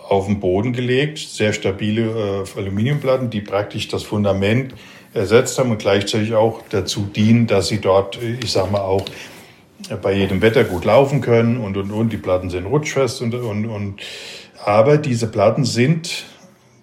auf 0.07 0.27
den 0.27 0.39
Boden 0.39 0.71
gelegt, 0.71 1.17
sehr 1.17 1.51
stabile 1.51 2.45
äh, 2.55 2.59
Aluminiumplatten, 2.59 3.29
die 3.29 3.41
praktisch 3.41 3.89
das 3.89 4.03
Fundament 4.03 4.73
ersetzt 5.13 5.59
haben 5.59 5.71
und 5.71 5.79
gleichzeitig 5.79 6.33
auch 6.33 6.61
dazu 6.69 7.01
dienen, 7.13 7.47
dass 7.47 7.67
sie 7.67 7.81
dort, 7.81 8.17
ich 8.41 8.53
sag 8.53 8.71
mal 8.71 8.79
auch, 8.79 9.03
bei 10.01 10.13
jedem 10.13 10.41
Wetter 10.41 10.63
gut 10.63 10.85
laufen 10.85 11.19
können 11.19 11.57
und, 11.57 11.75
und, 11.75 11.91
und. 11.91 12.13
Die 12.13 12.17
Platten 12.17 12.49
sind 12.49 12.67
rutschfest 12.67 13.21
und, 13.21 13.35
und, 13.35 13.65
und. 13.65 14.01
Aber 14.63 14.97
diese 14.97 15.27
Platten 15.27 15.65
sind 15.65 16.23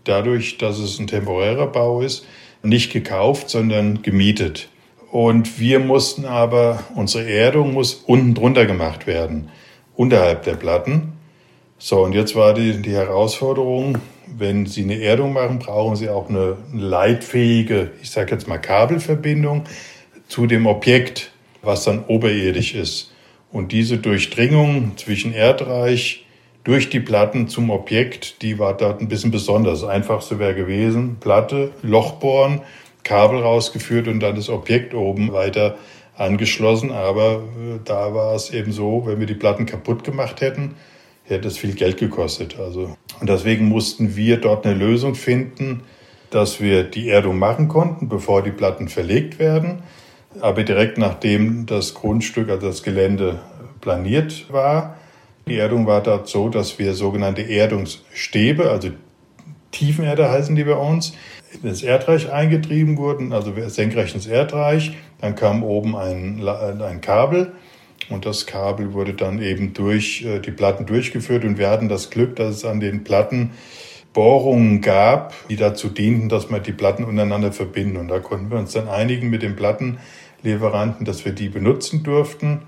dadurch, 0.05 0.59
dass 0.59 0.79
es 0.79 0.99
ein 0.99 1.07
temporärer 1.07 1.67
Bau 1.67 2.03
ist, 2.03 2.27
nicht 2.63 2.93
gekauft, 2.93 3.51
sondern 3.51 4.03
gemietet. 4.03 4.69
Und 5.11 5.59
wir 5.59 5.81
mussten 5.81 6.25
aber, 6.25 6.85
unsere 6.95 7.29
Erdung 7.29 7.73
muss 7.73 7.95
unten 7.95 8.35
drunter 8.35 8.67
gemacht 8.67 9.07
werden, 9.07 9.49
unterhalb 9.97 10.45
der 10.45 10.55
Platten. 10.55 11.15
So, 11.79 12.05
und 12.05 12.13
jetzt 12.15 12.37
war 12.37 12.55
die, 12.55 12.81
die 12.81 12.93
Herausforderung, 12.93 13.99
wenn 14.27 14.67
Sie 14.67 14.83
eine 14.83 15.01
Erdung 15.01 15.33
machen, 15.33 15.59
brauchen 15.59 15.97
Sie 15.97 16.09
auch 16.09 16.29
eine 16.29 16.57
leitfähige, 16.73 17.91
ich 18.03 18.11
sage 18.11 18.33
jetzt 18.33 18.47
mal 18.47 18.59
Kabelverbindung 18.59 19.65
zu 20.29 20.47
dem 20.47 20.67
Objekt, 20.67 21.33
was 21.63 21.85
dann 21.85 22.05
oberirdisch 22.05 22.75
ist. 22.75 23.13
Und 23.51 23.73
diese 23.73 23.99
Durchdringung 23.99 24.93
zwischen 24.97 25.33
Erdreich 25.33 26.25
durch 26.65 26.91
die 26.91 27.01
Platten 27.01 27.49
zum 27.49 27.71
Objekt, 27.71 28.43
die 28.43 28.59
war 28.59 28.77
dort 28.77 29.01
ein 29.01 29.09
bisschen 29.09 29.31
besonders. 29.31 29.81
Das 29.81 29.89
Einfachste 29.89 30.39
wäre 30.39 30.55
gewesen, 30.55 31.17
Platte, 31.21 31.73
Loch 31.83 32.13
bohren, 32.13 32.61
Kabel 33.03 33.41
rausgeführt 33.41 34.09
und 34.09 34.21
dann 34.21 34.37
das 34.37 34.51
Objekt 34.51 34.95
oben 34.95 35.33
weiter 35.33 35.77
angeschlossen. 36.17 36.91
Aber 36.93 37.43
äh, 37.59 37.79
da 37.85 38.15
war 38.15 38.35
es 38.35 38.51
eben 38.51 38.73
so, 38.73 39.03
wenn 39.07 39.21
wir 39.21 39.27
die 39.27 39.35
Platten 39.35 39.67
kaputt 39.67 40.05
gemacht 40.05 40.41
hätten, 40.41 40.75
hätte 41.25 41.49
es 41.49 41.57
viel 41.57 41.75
Geld 41.75 41.97
gekostet. 41.97 42.59
Also, 42.59 42.97
und 43.21 43.29
deswegen 43.29 43.67
mussten 43.67 44.17
wir 44.17 44.37
dort 44.37 44.67
eine 44.67 44.75
Lösung 44.75 45.15
finden, 45.15 45.83
dass 46.29 46.61
wir 46.61 46.85
die 46.85 47.09
Erdung 47.09 47.39
machen 47.39 47.69
konnten, 47.69 48.09
bevor 48.09 48.43
die 48.43 48.53
Platten 48.53 48.89
verlegt 48.89 49.39
werden. 49.39 49.83
Aber 50.41 50.63
direkt 50.63 50.99
nachdem 50.99 51.67
das 51.67 51.95
Grundstück, 51.95 52.51
also 52.51 52.69
das 52.69 52.83
Gelände 52.83 53.41
planiert 53.81 54.53
war, 54.53 54.97
die 55.51 55.59
Erdung 55.59 55.87
war 55.87 56.03
dort 56.03 56.29
so, 56.29 56.49
dass 56.49 56.79
wir 56.79 56.95
sogenannte 56.95 57.43
Erdungsstäbe, 57.43 58.71
also 58.71 58.91
Tiefenerde 59.73 60.31
heißen 60.31 60.55
die 60.55 60.65
bei 60.65 60.75
uns, 60.75 61.13
in 61.53 61.69
das 61.69 61.83
Erdreich 61.83 62.31
eingetrieben 62.31 62.97
wurden, 62.97 63.33
also 63.33 63.53
senkrecht 63.67 64.15
ins 64.15 64.27
Erdreich. 64.27 64.97
Dann 65.21 65.35
kam 65.35 65.63
oben 65.65 65.97
ein, 65.97 66.47
ein 66.47 67.01
Kabel 67.01 67.53
und 68.09 68.27
das 68.27 68.47
Kabel 68.47 68.93
wurde 68.93 69.15
dann 69.15 69.43
eben 69.43 69.75
durch 69.75 70.25
äh, 70.25 70.39
die 70.39 70.53
Platten 70.53 70.87
durchgeführt 70.87 71.45
und 71.45 71.59
wir 71.59 71.69
hatten 71.69 71.89
das 71.89 72.11
Glück, 72.11 72.37
dass 72.37 72.57
es 72.57 72.65
an 72.65 72.81
den 72.81 73.05
Platten 73.05 73.51
Bohrungen 74.13 74.81
gab, 74.81 75.35
die 75.49 75.57
dazu 75.57 75.89
dienten, 75.89 76.29
dass 76.29 76.51
man 76.51 76.63
die 76.63 76.73
Platten 76.73 77.05
untereinander 77.05 77.53
verbinden. 77.53 77.97
Und 77.97 78.09
da 78.09 78.19
konnten 78.19 78.51
wir 78.51 78.59
uns 78.59 78.73
dann 78.73 78.89
einigen 78.89 79.31
mit 79.31 79.43
den 79.43 79.55
Plattenlieferanten, 79.55 81.05
dass 81.05 81.25
wir 81.25 81.33
die 81.33 81.49
benutzen 81.49 82.03
durften. 82.03 82.63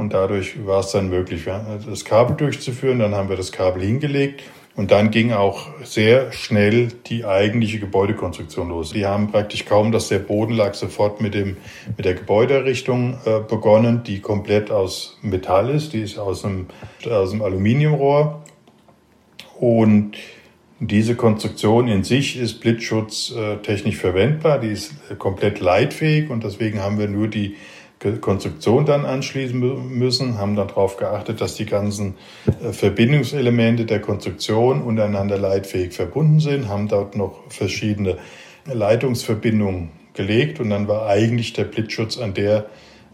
Und 0.00 0.14
dadurch 0.14 0.66
war 0.66 0.80
es 0.80 0.92
dann 0.92 1.10
möglich, 1.10 1.42
das 1.86 2.06
Kabel 2.06 2.34
durchzuführen. 2.34 3.00
Dann 3.00 3.14
haben 3.14 3.28
wir 3.28 3.36
das 3.36 3.52
Kabel 3.52 3.82
hingelegt. 3.82 4.42
Und 4.74 4.92
dann 4.92 5.10
ging 5.10 5.32
auch 5.32 5.68
sehr 5.84 6.32
schnell 6.32 6.88
die 7.06 7.26
eigentliche 7.26 7.78
Gebäudekonstruktion 7.78 8.70
los. 8.70 8.94
Die 8.94 9.04
haben 9.04 9.30
praktisch 9.30 9.66
kaum, 9.66 9.92
dass 9.92 10.08
der 10.08 10.20
Boden 10.20 10.54
lag, 10.54 10.72
sofort 10.72 11.20
mit, 11.20 11.34
dem, 11.34 11.58
mit 11.98 12.06
der 12.06 12.14
Gebäuderrichtung 12.14 13.18
äh, 13.26 13.40
begonnen, 13.40 14.02
die 14.02 14.20
komplett 14.20 14.70
aus 14.70 15.18
Metall 15.20 15.68
ist. 15.68 15.92
Die 15.92 16.00
ist 16.00 16.18
aus 16.18 16.46
einem, 16.46 16.68
aus 17.04 17.32
einem 17.32 17.42
Aluminiumrohr. 17.42 18.42
Und 19.58 20.16
diese 20.78 21.14
Konstruktion 21.14 21.88
in 21.88 22.04
sich 22.04 22.38
ist 22.38 22.60
blitzschutztechnisch 22.60 23.96
verwendbar. 23.96 24.60
Die 24.60 24.68
ist 24.68 24.94
komplett 25.18 25.60
leitfähig 25.60 26.30
und 26.30 26.42
deswegen 26.42 26.80
haben 26.80 26.98
wir 26.98 27.08
nur 27.08 27.28
die 27.28 27.56
Konstruktion 28.20 28.86
dann 28.86 29.04
anschließen 29.04 29.58
müssen, 29.98 30.38
haben 30.38 30.56
darauf 30.56 30.96
geachtet, 30.96 31.40
dass 31.40 31.54
die 31.54 31.66
ganzen 31.66 32.14
äh, 32.62 32.72
Verbindungselemente 32.72 33.84
der 33.84 34.00
Konstruktion 34.00 34.82
untereinander 34.82 35.36
leitfähig 35.36 35.92
verbunden 35.92 36.40
sind, 36.40 36.68
haben 36.68 36.88
dort 36.88 37.14
noch 37.14 37.42
verschiedene 37.48 38.16
Leitungsverbindungen 38.64 39.90
gelegt 40.14 40.60
und 40.60 40.70
dann 40.70 40.88
war 40.88 41.06
eigentlich 41.08 41.52
der 41.52 41.64
Blitzschutz 41.64 42.18
an 42.18 42.34
der 42.34 42.66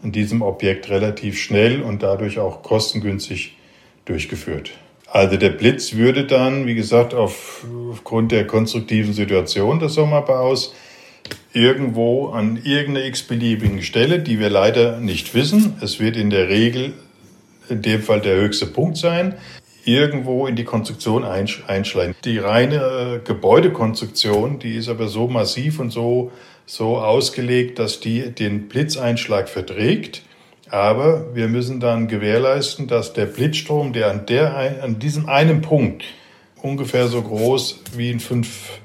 an 0.03 0.11
diesem 0.11 0.41
Objekt 0.41 0.89
relativ 0.89 1.39
schnell 1.39 1.81
und 1.81 2.03
dadurch 2.03 2.39
auch 2.39 2.61
kostengünstig 2.61 3.57
durchgeführt. 4.05 4.71
Also 5.07 5.37
der 5.37 5.49
Blitz 5.49 5.93
würde 5.93 6.25
dann, 6.25 6.67
wie 6.67 6.75
gesagt, 6.75 7.13
auf, 7.13 7.65
aufgrund 7.89 8.31
der 8.31 8.45
konstruktiven 8.45 9.13
Situation 9.13 9.79
des 9.79 9.93
Sommerbaus 9.93 10.73
irgendwo 11.53 12.29
an 12.29 12.59
irgendeiner 12.63 13.05
x-beliebigen 13.07 13.81
Stelle, 13.81 14.19
die 14.19 14.39
wir 14.39 14.49
leider 14.49 14.99
nicht 14.99 15.33
wissen. 15.33 15.77
Es 15.81 15.99
wird 15.99 16.15
in 16.15 16.29
der 16.29 16.49
Regel 16.49 16.93
in 17.69 17.81
dem 17.81 18.01
Fall 18.01 18.21
der 18.21 18.35
höchste 18.35 18.65
Punkt 18.65 18.97
sein, 18.97 19.35
irgendwo 19.83 20.47
in 20.47 20.55
die 20.55 20.63
Konstruktion 20.63 21.23
einschleichen. 21.23 22.15
Die 22.23 22.37
reine 22.37 22.75
äh, 22.75 23.19
Gebäudekonstruktion, 23.25 24.59
die 24.59 24.75
ist 24.75 24.89
aber 24.89 25.07
so 25.07 25.27
massiv 25.27 25.79
und 25.79 25.91
so, 25.91 26.31
so 26.65 26.97
ausgelegt, 26.97 27.79
dass 27.79 27.99
die 27.99 28.31
den 28.31 28.67
Blitzeinschlag 28.67 29.49
verträgt. 29.49 30.23
Aber 30.69 31.33
wir 31.33 31.47
müssen 31.47 31.79
dann 31.79 32.09
gewährleisten, 32.09 32.87
dass 32.87 33.13
der 33.13 33.25
Blitzstrom, 33.25 33.93
der 33.93 34.11
an, 34.11 34.25
der, 34.25 34.83
an 34.83 34.99
diesem 34.99 35.29
einen 35.29 35.61
Punkt 35.61 36.03
ungefähr 36.61 37.07
so 37.07 37.21
groß 37.21 37.79
wie 37.95 38.09
ein 38.09 38.19
5 38.19 38.79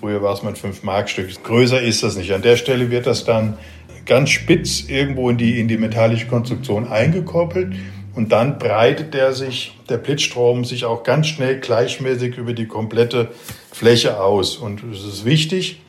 Früher 0.00 0.22
war 0.22 0.32
es 0.32 0.42
mal 0.42 0.54
ein 0.54 0.56
5-Mark-Stück. 0.56 1.44
Größer 1.44 1.82
ist 1.82 2.02
das 2.02 2.16
nicht. 2.16 2.32
An 2.32 2.40
der 2.40 2.56
Stelle 2.56 2.90
wird 2.90 3.06
das 3.06 3.24
dann 3.24 3.58
ganz 4.06 4.30
spitz 4.30 4.88
irgendwo 4.88 5.28
in 5.28 5.36
die, 5.36 5.60
in 5.60 5.68
die 5.68 5.76
metallische 5.76 6.26
Konstruktion 6.26 6.88
eingekoppelt. 6.88 7.74
Und 8.14 8.32
dann 8.32 8.58
breitet 8.58 9.12
der 9.12 9.34
sich, 9.34 9.78
der 9.90 9.98
Blitzstrom 9.98 10.64
sich 10.64 10.86
auch 10.86 11.02
ganz 11.02 11.26
schnell 11.26 11.60
gleichmäßig 11.60 12.38
über 12.38 12.54
die 12.54 12.66
komplette 12.66 13.28
Fläche 13.72 14.20
aus. 14.20 14.56
Und 14.56 14.82
es 14.90 15.04
ist 15.04 15.26
wichtig, 15.26 15.82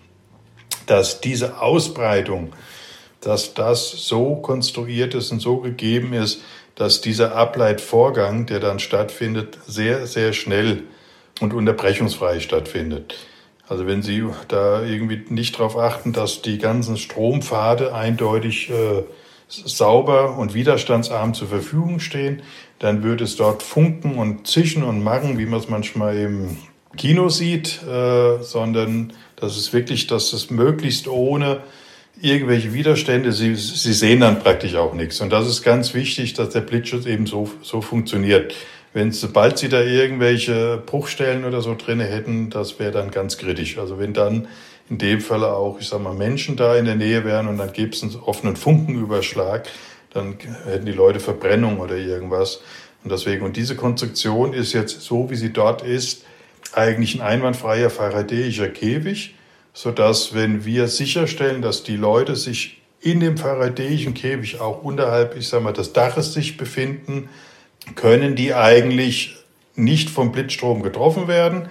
dass 0.87 1.21
diese 1.21 1.61
Ausbreitung, 1.61 2.51
dass 3.21 3.53
das 3.53 3.91
so 3.91 4.35
konstruiert 4.35 5.15
ist 5.15 5.31
und 5.31 5.39
so 5.39 5.57
gegeben 5.57 6.11
ist, 6.11 6.41
dass 6.75 6.99
dieser 6.99 7.35
Ableitvorgang, 7.35 8.45
der 8.45 8.59
dann 8.59 8.79
stattfindet, 8.79 9.57
sehr, 9.67 10.05
sehr 10.05 10.33
schnell 10.33 10.83
und 11.39 11.53
unterbrechungsfrei 11.53 12.41
stattfindet. 12.41 13.15
Also 13.71 13.87
wenn 13.87 14.01
Sie 14.01 14.21
da 14.49 14.83
irgendwie 14.83 15.21
nicht 15.29 15.55
darauf 15.55 15.77
achten, 15.77 16.11
dass 16.11 16.41
die 16.41 16.57
ganzen 16.57 16.97
Strompfade 16.97 17.95
eindeutig 17.95 18.69
äh, 18.69 19.03
sauber 19.47 20.37
und 20.37 20.53
widerstandsarm 20.53 21.33
zur 21.33 21.47
Verfügung 21.47 22.01
stehen, 22.01 22.41
dann 22.79 23.01
würde 23.01 23.23
es 23.23 23.37
dort 23.37 23.63
funken 23.63 24.17
und 24.17 24.45
zischen 24.45 24.83
und 24.83 25.01
machen, 25.01 25.39
wie 25.39 25.45
man 25.45 25.61
es 25.61 25.69
manchmal 25.69 26.17
im 26.17 26.57
Kino 26.97 27.29
sieht, 27.29 27.81
äh, 27.83 28.43
sondern 28.43 29.13
das 29.37 29.55
ist 29.55 29.71
wirklich, 29.71 30.05
dass 30.05 30.33
es 30.33 30.49
möglichst 30.49 31.07
ohne 31.07 31.61
irgendwelche 32.21 32.73
Widerstände, 32.73 33.31
Sie, 33.31 33.55
Sie 33.55 33.93
sehen 33.93 34.19
dann 34.19 34.39
praktisch 34.39 34.75
auch 34.75 34.93
nichts. 34.93 35.21
Und 35.21 35.29
das 35.29 35.47
ist 35.47 35.63
ganz 35.63 35.93
wichtig, 35.93 36.33
dass 36.33 36.49
der 36.49 36.59
Blitzschutz 36.59 37.05
eben 37.05 37.25
so, 37.25 37.49
so 37.61 37.79
funktioniert. 37.79 38.53
Wenn 38.93 39.11
sobald 39.11 39.57
sie 39.57 39.69
da 39.69 39.81
irgendwelche 39.81 40.81
Bruchstellen 40.85 41.45
oder 41.45 41.61
so 41.61 41.75
drinne 41.75 42.03
hätten, 42.03 42.49
das 42.49 42.77
wäre 42.79 42.91
dann 42.91 43.11
ganz 43.11 43.37
kritisch. 43.37 43.77
Also 43.77 43.99
wenn 43.99 44.13
dann 44.13 44.47
in 44.89 44.97
dem 44.97 45.21
Falle 45.21 45.53
auch, 45.53 45.79
ich 45.79 45.87
sag 45.87 46.01
mal, 46.01 46.13
Menschen 46.13 46.57
da 46.57 46.75
in 46.75 46.85
der 46.85 46.95
Nähe 46.95 47.23
wären 47.23 47.47
und 47.47 47.57
dann 47.57 47.71
gäbe 47.71 47.91
es 47.91 48.03
einen 48.03 48.15
offenen 48.17 48.57
Funkenüberschlag, 48.57 49.69
dann 50.13 50.35
hätten 50.65 50.85
die 50.85 50.91
Leute 50.91 51.21
Verbrennung 51.21 51.79
oder 51.79 51.95
irgendwas. 51.95 52.61
Und 53.03 53.11
deswegen, 53.11 53.45
und 53.45 53.55
diese 53.55 53.77
Konstruktion 53.77 54.53
ist 54.53 54.73
jetzt 54.73 55.01
so, 55.01 55.29
wie 55.29 55.35
sie 55.35 55.53
dort 55.53 55.81
ist, 55.81 56.25
eigentlich 56.73 57.15
ein 57.15 57.21
einwandfreier 57.21 57.89
faradäischer 57.89 58.67
Käfig, 58.67 59.35
sodass, 59.73 60.33
wenn 60.33 60.65
wir 60.65 60.87
sicherstellen, 60.87 61.61
dass 61.61 61.83
die 61.83 61.95
Leute 61.95 62.35
sich 62.35 62.81
in 62.99 63.21
dem 63.21 63.37
faradäischen 63.37 64.13
Käfig 64.13 64.59
auch 64.59 64.83
unterhalb, 64.83 65.37
ich 65.37 65.47
sag 65.47 65.63
mal, 65.63 65.71
des 65.71 65.93
Daches 65.93 66.33
sich 66.33 66.57
befinden, 66.57 67.29
können 67.95 68.35
die 68.35 68.53
eigentlich 68.53 69.35
nicht 69.75 70.09
vom 70.09 70.31
Blitzstrom 70.31 70.81
getroffen 70.81 71.27
werden. 71.27 71.67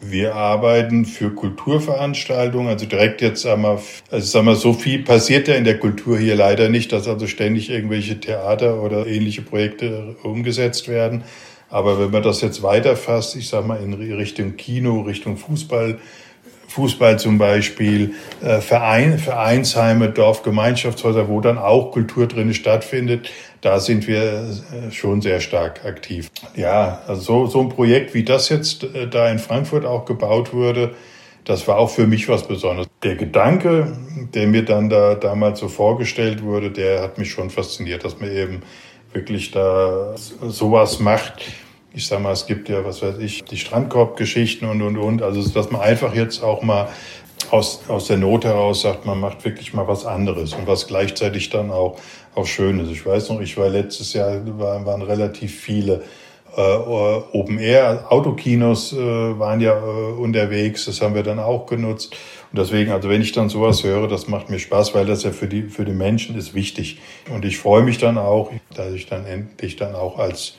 Wir 0.00 0.34
arbeiten 0.34 1.06
für 1.06 1.30
Kulturveranstaltungen, 1.30 2.68
also 2.68 2.84
direkt 2.84 3.22
jetzt 3.22 3.44
wir, 3.62 3.80
also 4.10 4.26
sagen 4.26 4.46
wir, 4.46 4.54
so 4.54 4.74
viel 4.74 5.02
passiert 5.02 5.48
ja 5.48 5.54
in 5.54 5.64
der 5.64 5.78
Kultur 5.78 6.18
hier 6.18 6.36
leider 6.36 6.68
nicht, 6.68 6.92
dass 6.92 7.08
also 7.08 7.26
ständig 7.26 7.70
irgendwelche 7.70 8.20
Theater 8.20 8.82
oder 8.82 9.06
ähnliche 9.06 9.42
Projekte 9.42 10.16
umgesetzt 10.22 10.88
werden. 10.88 11.24
Aber 11.70 11.98
wenn 11.98 12.10
man 12.10 12.22
das 12.22 12.42
jetzt 12.42 12.62
weiterfasst, 12.62 13.36
ich 13.36 13.48
sag 13.48 13.66
mal 13.66 13.82
in 13.82 13.94
Richtung 13.94 14.56
Kino, 14.56 15.00
Richtung 15.00 15.36
Fußball, 15.36 15.98
Fußball 16.68 17.18
zum 17.18 17.38
Beispiel, 17.38 18.14
äh, 18.42 18.60
Verein, 18.60 19.18
Vereinsheime, 19.18 20.10
Dorfgemeinschaftshäuser, 20.10 21.28
wo 21.28 21.40
dann 21.40 21.58
auch 21.58 21.92
Kultur 21.92 22.26
drin 22.26 22.52
stattfindet, 22.54 23.30
da 23.60 23.80
sind 23.80 24.06
wir 24.06 24.22
äh, 24.22 24.90
schon 24.90 25.20
sehr 25.22 25.40
stark 25.40 25.84
aktiv. 25.84 26.30
Ja, 26.54 27.02
also 27.06 27.20
so, 27.20 27.46
so 27.46 27.60
ein 27.60 27.68
Projekt 27.68 28.14
wie 28.14 28.24
das 28.24 28.48
jetzt 28.48 28.84
äh, 28.84 29.08
da 29.08 29.30
in 29.30 29.38
Frankfurt 29.38 29.84
auch 29.84 30.04
gebaut 30.04 30.52
wurde, 30.52 30.94
das 31.44 31.68
war 31.68 31.78
auch 31.78 31.90
für 31.90 32.08
mich 32.08 32.28
was 32.28 32.46
Besonderes. 32.46 32.88
Der 33.04 33.14
Gedanke, 33.14 33.96
der 34.34 34.48
mir 34.48 34.64
dann 34.64 34.88
da 34.88 35.14
damals 35.14 35.60
so 35.60 35.68
vorgestellt 35.68 36.42
wurde, 36.42 36.72
der 36.72 37.02
hat 37.02 37.18
mich 37.18 37.30
schon 37.30 37.50
fasziniert, 37.50 38.04
dass 38.04 38.18
man 38.18 38.32
eben 38.32 38.62
wirklich 39.12 39.52
da 39.52 40.14
sowas 40.16 40.98
macht. 40.98 41.44
Ich 41.96 42.08
sag 42.08 42.20
mal, 42.20 42.32
es 42.32 42.44
gibt 42.44 42.68
ja, 42.68 42.84
was 42.84 43.00
weiß 43.00 43.16
ich, 43.20 43.44
die 43.44 43.56
Strandkorbgeschichten 43.56 44.68
und, 44.68 44.82
und, 44.82 44.98
und. 44.98 45.22
Also, 45.22 45.48
dass 45.48 45.70
man 45.70 45.80
einfach 45.80 46.14
jetzt 46.14 46.42
auch 46.42 46.60
mal 46.62 46.90
aus, 47.50 47.88
aus 47.88 48.06
der 48.08 48.18
Not 48.18 48.44
heraus 48.44 48.82
sagt, 48.82 49.06
man 49.06 49.18
macht 49.18 49.46
wirklich 49.46 49.72
mal 49.72 49.88
was 49.88 50.04
anderes 50.04 50.52
und 50.52 50.66
was 50.66 50.86
gleichzeitig 50.86 51.48
dann 51.48 51.70
auch, 51.70 51.96
auch 52.34 52.44
schön 52.44 52.80
ist. 52.80 52.90
Ich 52.90 53.06
weiß 53.06 53.30
noch, 53.30 53.40
ich 53.40 53.56
war 53.56 53.70
letztes 53.70 54.12
Jahr, 54.12 54.42
waren, 54.58 54.84
waren 54.84 55.00
relativ 55.00 55.58
viele 55.58 56.02
äh, 56.54 56.60
Open 56.60 57.58
Air 57.58 58.04
Autokinos 58.10 58.92
äh, 58.92 58.98
waren 58.98 59.62
ja 59.62 59.72
äh, 59.72 60.12
unterwegs, 60.12 60.84
das 60.84 61.00
haben 61.00 61.14
wir 61.14 61.22
dann 61.22 61.38
auch 61.38 61.64
genutzt. 61.64 62.14
Und 62.52 62.58
deswegen, 62.58 62.92
also 62.92 63.08
wenn 63.08 63.22
ich 63.22 63.32
dann 63.32 63.48
sowas 63.48 63.84
höre, 63.84 64.06
das 64.06 64.28
macht 64.28 64.50
mir 64.50 64.58
Spaß, 64.58 64.94
weil 64.94 65.06
das 65.06 65.22
ja 65.22 65.32
für 65.32 65.48
die, 65.48 65.62
für 65.62 65.86
die 65.86 65.92
Menschen 65.92 66.36
ist 66.36 66.52
wichtig. 66.52 66.98
Und 67.30 67.46
ich 67.46 67.56
freue 67.56 67.82
mich 67.82 67.96
dann 67.96 68.18
auch, 68.18 68.50
dass 68.74 68.92
ich 68.92 69.06
dann 69.06 69.24
endlich 69.24 69.76
dann 69.76 69.94
auch 69.94 70.18
als 70.18 70.56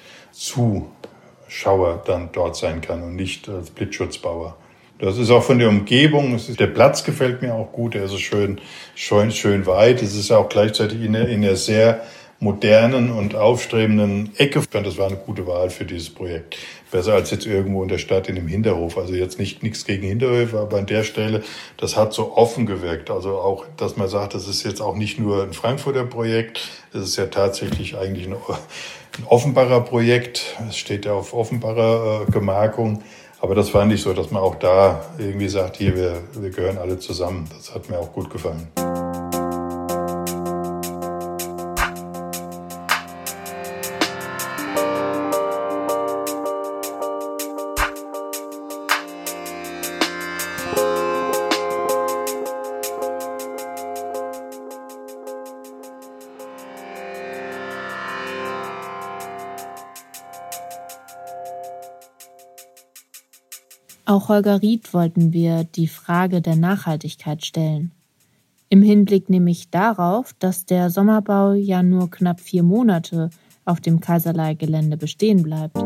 Zuschauer 1.48 2.04
dann 2.06 2.30
dort 2.32 2.56
sein 2.56 2.82
kann 2.82 3.02
und 3.04 3.16
nicht 3.16 3.50
als 3.50 3.72
Blitzschutzbauer. 3.72 4.56
Das 5.00 5.18
ist 5.18 5.30
auch 5.30 5.44
von 5.44 5.60
der 5.60 5.70
Umgebung, 5.70 6.40
der 6.60 6.68
Platz 6.68 7.04
gefällt 7.04 7.42
mir 7.44 7.54
auch 7.54 7.72
gut, 7.72 7.94
er 7.94 8.06
ist 8.06 8.20
schön, 8.20 8.60
schön, 8.96 9.32
schön 9.32 9.66
weit. 9.68 10.02
Es 10.02 10.16
ist 10.16 10.32
auch 10.32 10.50
gleichzeitig 10.50 11.04
in 11.04 11.16
einer, 11.16 11.28
in 11.28 11.44
einer 11.44 11.56
sehr 11.56 12.02
modernen 12.40 13.12
und 13.12 13.36
aufstrebenden 13.36 14.32
Ecke. 14.38 14.62
Das 14.72 14.98
war 14.98 15.08
eine 15.08 15.18
gute 15.18 15.48
Wahl 15.48 15.70
für 15.70 15.86
dieses 15.86 16.10
Projekt. 16.10 16.58
Besser 16.92 17.14
als 17.14 17.32
jetzt 17.32 17.46
irgendwo 17.46 17.84
in 17.84 17.90
der 17.90 17.98
Stadt 17.98 18.30
in 18.30 18.36
dem 18.36 18.48
Hinterhof. 18.48 18.98
Also 18.98 19.14
jetzt 19.14 19.40
nicht 19.40 19.64
nichts 19.64 19.86
gegen 19.86 20.08
Hinterhöfe, 20.08 20.60
aber 20.60 20.78
an 20.78 20.86
der 20.86 21.04
Stelle, 21.04 21.44
das 21.78 21.96
hat 21.96 22.14
so 22.14 22.36
offen 22.36 22.66
gewirkt. 22.66 23.10
Also 23.10 23.38
auch, 23.38 23.66
dass 23.78 23.98
man 23.98 24.08
sagt, 24.08 24.34
das 24.34 24.48
ist 24.48 24.64
jetzt 24.64 24.82
auch 24.82 24.96
nicht 24.96 25.20
nur 25.20 25.44
ein 25.44 25.54
Frankfurter 25.54 26.06
Projekt, 26.06 26.70
das 26.94 27.04
ist 27.04 27.18
ja 27.18 27.26
tatsächlich 27.26 27.98
eigentlich 27.98 28.28
ein 28.28 28.36
Offenbarer 29.26 29.82
Projekt. 29.82 30.56
Es 30.70 30.78
steht 30.78 31.06
ja 31.06 31.14
auf 31.14 31.34
Offenbarer 31.34 32.28
äh, 32.28 32.32
Gemarkung. 32.32 33.04
Aber 33.40 33.56
das 33.56 33.70
fand 33.70 33.94
ich 33.94 34.02
so, 34.02 34.14
dass 34.14 34.32
man 34.32 34.42
auch 34.42 34.56
da 34.56 35.02
irgendwie 35.18 35.50
sagt, 35.50 35.78
hier, 35.78 35.96
wir, 35.96 36.22
wir 36.34 36.50
gehören 36.50 36.78
alle 36.78 36.98
zusammen. 37.00 37.48
Das 37.56 37.74
hat 37.74 37.90
mir 37.90 38.00
auch 38.00 38.12
gut 38.12 38.30
gefallen. 38.30 38.68
Auch 64.28 64.32
Holger 64.32 64.62
Ried 64.62 64.94
wollten 64.94 65.32
wir 65.32 65.64
die 65.64 65.88
Frage 65.88 66.42
der 66.42 66.58
Nachhaltigkeit 66.58 67.46
stellen. 67.46 67.94
Im 68.68 68.82
Hinblick 68.82 69.30
nämlich 69.30 69.70
darauf, 69.70 70.34
dass 70.38 70.66
der 70.66 70.90
Sommerbau 70.90 71.54
ja 71.54 71.82
nur 71.82 72.12
knapp 72.12 72.42
vier 72.42 72.62
Monate 72.62 73.30
auf 73.64 73.80
dem 73.80 74.02
Kaiserlei-Gelände 74.02 74.98
bestehen 74.98 75.44
bleibt. 75.44 75.78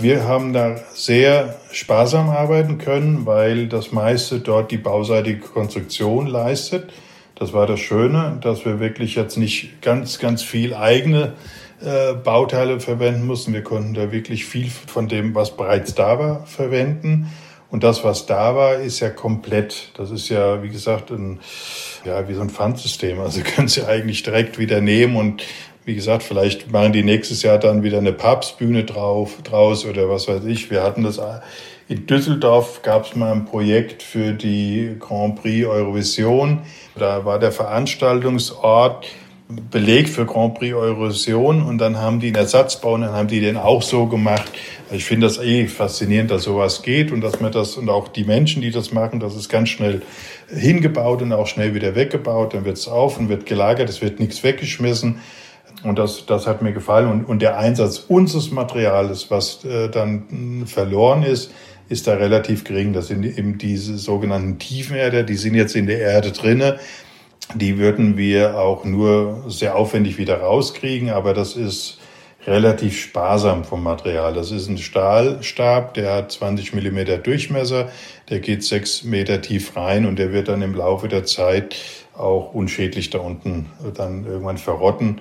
Wir 0.00 0.24
haben 0.24 0.54
da 0.54 0.76
sehr 0.94 1.56
sparsam 1.72 2.30
arbeiten 2.30 2.78
können, 2.78 3.26
weil 3.26 3.68
das 3.68 3.92
meiste 3.92 4.40
dort 4.40 4.70
die 4.70 4.78
bauseitige 4.78 5.40
Konstruktion 5.40 6.26
leistet. 6.26 6.90
Das 7.38 7.52
war 7.52 7.68
das 7.68 7.78
Schöne, 7.78 8.38
dass 8.40 8.64
wir 8.64 8.80
wirklich 8.80 9.14
jetzt 9.14 9.36
nicht 9.36 9.80
ganz, 9.80 10.18
ganz 10.18 10.42
viel 10.42 10.74
eigene 10.74 11.34
äh, 11.80 12.14
Bauteile 12.14 12.80
verwenden 12.80 13.26
mussten. 13.26 13.52
Wir 13.52 13.62
konnten 13.62 13.94
da 13.94 14.10
wirklich 14.10 14.44
viel 14.44 14.68
von 14.68 15.06
dem, 15.06 15.36
was 15.36 15.56
bereits 15.56 15.94
da 15.94 16.18
war, 16.18 16.46
verwenden. 16.46 17.30
Und 17.70 17.84
das, 17.84 18.02
was 18.02 18.26
da 18.26 18.56
war, 18.56 18.76
ist 18.76 18.98
ja 18.98 19.10
komplett. 19.10 19.92
Das 19.94 20.10
ist 20.10 20.30
ja, 20.30 20.64
wie 20.64 20.70
gesagt, 20.70 21.12
ein, 21.12 21.38
ja, 22.04 22.28
wie 22.28 22.34
so 22.34 22.40
ein 22.40 22.50
Pfandsystem. 22.50 23.20
Also 23.20 23.40
können 23.44 23.68
Sie 23.68 23.84
eigentlich 23.84 24.24
direkt 24.24 24.58
wieder 24.58 24.80
nehmen 24.80 25.14
und 25.14 25.44
wie 25.88 25.94
gesagt, 25.94 26.22
vielleicht 26.22 26.70
machen 26.70 26.92
die 26.92 27.02
nächstes 27.02 27.42
Jahr 27.42 27.56
dann 27.56 27.82
wieder 27.82 27.96
eine 27.96 28.12
Papstbühne 28.12 28.84
drauf, 28.84 29.38
draus 29.42 29.86
oder 29.86 30.10
was 30.10 30.28
weiß 30.28 30.44
ich. 30.44 30.70
Wir 30.70 30.82
hatten 30.82 31.02
das 31.02 31.18
in 31.88 32.06
Düsseldorf 32.06 32.82
gab 32.82 33.06
es 33.06 33.16
mal 33.16 33.32
ein 33.32 33.46
Projekt 33.46 34.02
für 34.02 34.34
die 34.34 34.96
Grand 35.00 35.40
Prix 35.40 35.66
Eurovision. 35.66 36.60
Da 36.94 37.24
war 37.24 37.38
der 37.38 37.52
Veranstaltungsort 37.52 39.06
Beleg 39.70 40.10
für 40.10 40.26
Grand 40.26 40.56
Prix 40.56 40.74
Eurovision 40.74 41.62
und 41.62 41.78
dann 41.78 41.96
haben 41.96 42.20
die 42.20 42.26
einen 42.26 42.36
Ersatzbau 42.36 42.92
und 42.92 43.00
dann 43.00 43.12
haben 43.12 43.28
die 43.28 43.40
den 43.40 43.56
auch 43.56 43.80
so 43.80 44.04
gemacht. 44.04 44.52
Ich 44.90 45.06
finde 45.06 45.26
das 45.26 45.38
eh 45.38 45.66
faszinierend, 45.68 46.30
dass 46.30 46.42
sowas 46.42 46.82
geht 46.82 47.12
und 47.12 47.22
dass 47.22 47.40
man 47.40 47.50
das 47.50 47.78
und 47.78 47.88
auch 47.88 48.08
die 48.08 48.24
Menschen, 48.24 48.60
die 48.60 48.70
das 48.70 48.92
machen, 48.92 49.20
das 49.20 49.34
ist 49.34 49.48
ganz 49.48 49.70
schnell 49.70 50.02
hingebaut 50.50 51.22
und 51.22 51.32
auch 51.32 51.46
schnell 51.46 51.74
wieder 51.74 51.94
weggebaut. 51.94 52.52
Dann 52.52 52.66
wird 52.66 52.76
es 52.76 52.88
auf 52.88 53.18
und 53.18 53.30
wird 53.30 53.46
gelagert, 53.46 53.88
es 53.88 54.02
wird 54.02 54.20
nichts 54.20 54.44
weggeschmissen. 54.44 55.20
Und 55.84 55.98
das, 55.98 56.26
das 56.26 56.46
hat 56.46 56.62
mir 56.62 56.72
gefallen. 56.72 57.08
Und, 57.08 57.24
und 57.24 57.40
der 57.40 57.58
Einsatz 57.58 57.98
unseres 58.08 58.50
Materials, 58.50 59.30
was 59.30 59.64
äh, 59.64 59.88
dann 59.88 60.64
verloren 60.66 61.22
ist, 61.22 61.52
ist 61.88 62.06
da 62.06 62.14
relativ 62.14 62.64
gering. 62.64 62.92
Das 62.92 63.08
sind 63.08 63.24
eben 63.24 63.58
diese 63.58 63.96
sogenannten 63.96 64.58
Tiefenerde, 64.58 65.24
die 65.24 65.36
sind 65.36 65.54
jetzt 65.54 65.76
in 65.76 65.86
der 65.86 66.00
Erde 66.00 66.32
drinne. 66.32 66.78
Die 67.54 67.78
würden 67.78 68.16
wir 68.16 68.58
auch 68.58 68.84
nur 68.84 69.44
sehr 69.48 69.76
aufwendig 69.76 70.18
wieder 70.18 70.40
rauskriegen, 70.40 71.08
aber 71.08 71.32
das 71.32 71.56
ist 71.56 71.98
relativ 72.46 72.98
sparsam 72.98 73.64
vom 73.64 73.82
Material. 73.82 74.34
Das 74.34 74.50
ist 74.50 74.68
ein 74.68 74.78
Stahlstab, 74.78 75.94
der 75.94 76.14
hat 76.14 76.32
20 76.32 76.74
Millimeter 76.74 77.16
Durchmesser, 77.16 77.88
der 78.28 78.40
geht 78.40 78.64
sechs 78.64 79.02
Meter 79.02 79.40
tief 79.40 79.76
rein 79.76 80.04
und 80.04 80.18
der 80.18 80.32
wird 80.32 80.48
dann 80.48 80.62
im 80.62 80.74
Laufe 80.74 81.08
der 81.08 81.24
Zeit 81.24 81.76
auch 82.16 82.52
unschädlich 82.52 83.10
da 83.10 83.18
unten 83.18 83.66
dann 83.94 84.26
irgendwann 84.26 84.58
verrotten. 84.58 85.20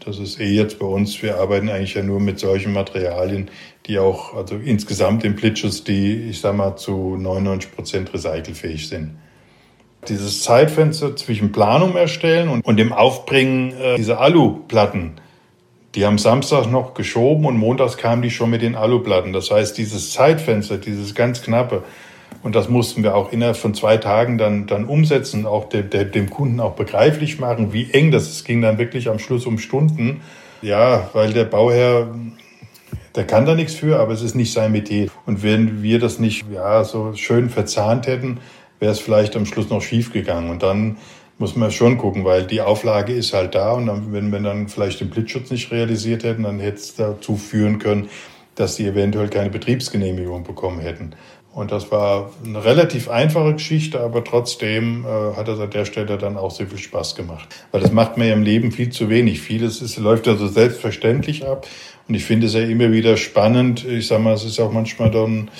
Das 0.00 0.18
ist 0.18 0.38
eh 0.40 0.50
jetzt 0.50 0.78
bei 0.78 0.86
uns, 0.86 1.20
wir 1.22 1.38
arbeiten 1.38 1.68
eigentlich 1.68 1.94
ja 1.94 2.02
nur 2.02 2.20
mit 2.20 2.38
solchen 2.38 2.72
Materialien, 2.72 3.50
die 3.86 3.98
auch, 3.98 4.34
also 4.34 4.56
insgesamt 4.56 5.24
im 5.24 5.34
Blitzschutz, 5.34 5.84
die, 5.84 6.28
ich 6.30 6.40
sag 6.40 6.54
mal, 6.54 6.76
zu 6.76 7.16
99 7.16 7.74
Prozent 7.74 8.14
recycelfähig 8.14 8.88
sind. 8.88 9.16
Dieses 10.08 10.42
Zeitfenster 10.42 11.16
zwischen 11.16 11.50
Planung 11.50 11.96
erstellen 11.96 12.48
und, 12.48 12.64
und 12.64 12.76
dem 12.76 12.92
Aufbringen 12.92 13.72
äh, 13.72 13.96
dieser 13.96 14.20
Aluplatten, 14.20 15.14
die 15.96 16.04
haben 16.04 16.18
Samstag 16.18 16.70
noch 16.70 16.92
geschoben 16.92 17.46
und 17.46 17.56
montags 17.56 17.96
kamen 17.96 18.20
die 18.20 18.30
schon 18.30 18.50
mit 18.50 18.60
den 18.60 18.76
Aluplatten. 18.76 19.32
Das 19.32 19.50
heißt, 19.50 19.78
dieses 19.78 20.12
Zeitfenster, 20.12 20.76
dieses 20.76 21.14
ganz 21.14 21.42
knappe, 21.42 21.82
und 22.42 22.54
das 22.54 22.68
mussten 22.68 23.02
wir 23.02 23.16
auch 23.16 23.32
innerhalb 23.32 23.56
von 23.56 23.74
zwei 23.74 23.96
Tagen 23.96 24.38
dann, 24.38 24.66
dann 24.66 24.84
umsetzen, 24.84 25.46
auch 25.46 25.68
de, 25.68 25.82
de, 25.82 26.04
dem 26.04 26.30
Kunden 26.30 26.60
auch 26.60 26.74
begreiflich 26.74 27.40
machen, 27.40 27.72
wie 27.72 27.90
eng 27.90 28.10
das 28.10 28.24
ist. 28.24 28.36
Es 28.36 28.44
ging 28.44 28.62
dann 28.62 28.78
wirklich 28.78 29.08
am 29.08 29.18
Schluss 29.18 29.46
um 29.46 29.58
Stunden. 29.58 30.20
Ja, 30.62 31.10
weil 31.12 31.32
der 31.32 31.44
Bauherr, 31.44 32.14
der 33.14 33.26
kann 33.26 33.46
da 33.46 33.54
nichts 33.54 33.74
für, 33.74 33.98
aber 33.98 34.12
es 34.12 34.22
ist 34.22 34.34
nicht 34.34 34.52
sein 34.52 34.72
Metier. 34.72 35.08
Und 35.26 35.42
wenn 35.42 35.82
wir 35.82 35.98
das 35.98 36.18
nicht 36.18 36.44
ja, 36.52 36.84
so 36.84 37.14
schön 37.14 37.50
verzahnt 37.50 38.06
hätten, 38.06 38.38
wäre 38.78 38.92
es 38.92 39.00
vielleicht 39.00 39.36
am 39.36 39.46
Schluss 39.46 39.68
noch 39.68 39.82
schief 39.82 40.12
gegangen. 40.12 40.50
Und 40.50 40.62
dann 40.62 40.98
muss 41.38 41.56
man 41.56 41.70
schon 41.70 41.98
gucken, 41.98 42.24
weil 42.24 42.46
die 42.46 42.60
Auflage 42.60 43.12
ist 43.12 43.34
halt 43.34 43.54
da. 43.54 43.72
Und 43.72 43.86
dann, 43.86 44.12
wenn 44.12 44.30
wir 44.30 44.40
dann 44.40 44.68
vielleicht 44.68 45.00
den 45.00 45.10
Blitzschutz 45.10 45.50
nicht 45.50 45.70
realisiert 45.70 46.24
hätten, 46.24 46.44
dann 46.44 46.60
hätte 46.60 46.78
es 46.78 46.94
dazu 46.94 47.36
führen 47.36 47.78
können, 47.78 48.08
dass 48.54 48.76
die 48.76 48.86
eventuell 48.86 49.28
keine 49.28 49.50
Betriebsgenehmigung 49.50 50.44
bekommen 50.44 50.80
hätten. 50.80 51.12
Und 51.56 51.72
das 51.72 51.90
war 51.90 52.32
eine 52.44 52.62
relativ 52.66 53.08
einfache 53.08 53.54
Geschichte, 53.54 54.00
aber 54.00 54.22
trotzdem 54.22 55.06
äh, 55.06 55.36
hat 55.38 55.48
es 55.48 55.58
an 55.58 55.70
der 55.70 55.86
Stelle 55.86 56.18
dann 56.18 56.36
auch 56.36 56.50
sehr 56.50 56.66
viel 56.66 56.76
Spaß 56.76 57.14
gemacht. 57.14 57.48
Weil 57.72 57.80
das 57.80 57.92
macht 57.92 58.18
mir 58.18 58.30
im 58.34 58.42
Leben 58.42 58.72
viel 58.72 58.90
zu 58.90 59.08
wenig. 59.08 59.40
Vieles 59.40 59.80
ist, 59.80 59.96
läuft 59.96 60.26
ja 60.26 60.36
so 60.36 60.48
selbstverständlich 60.48 61.46
ab. 61.46 61.66
Und 62.08 62.14
ich 62.14 62.26
finde 62.26 62.48
es 62.48 62.52
ja 62.52 62.60
immer 62.60 62.92
wieder 62.92 63.16
spannend. 63.16 63.86
Ich 63.86 64.06
sag 64.06 64.20
mal, 64.20 64.34
es 64.34 64.44
ist 64.44 64.60
auch 64.60 64.70
manchmal 64.70 65.10
dann, 65.10 65.50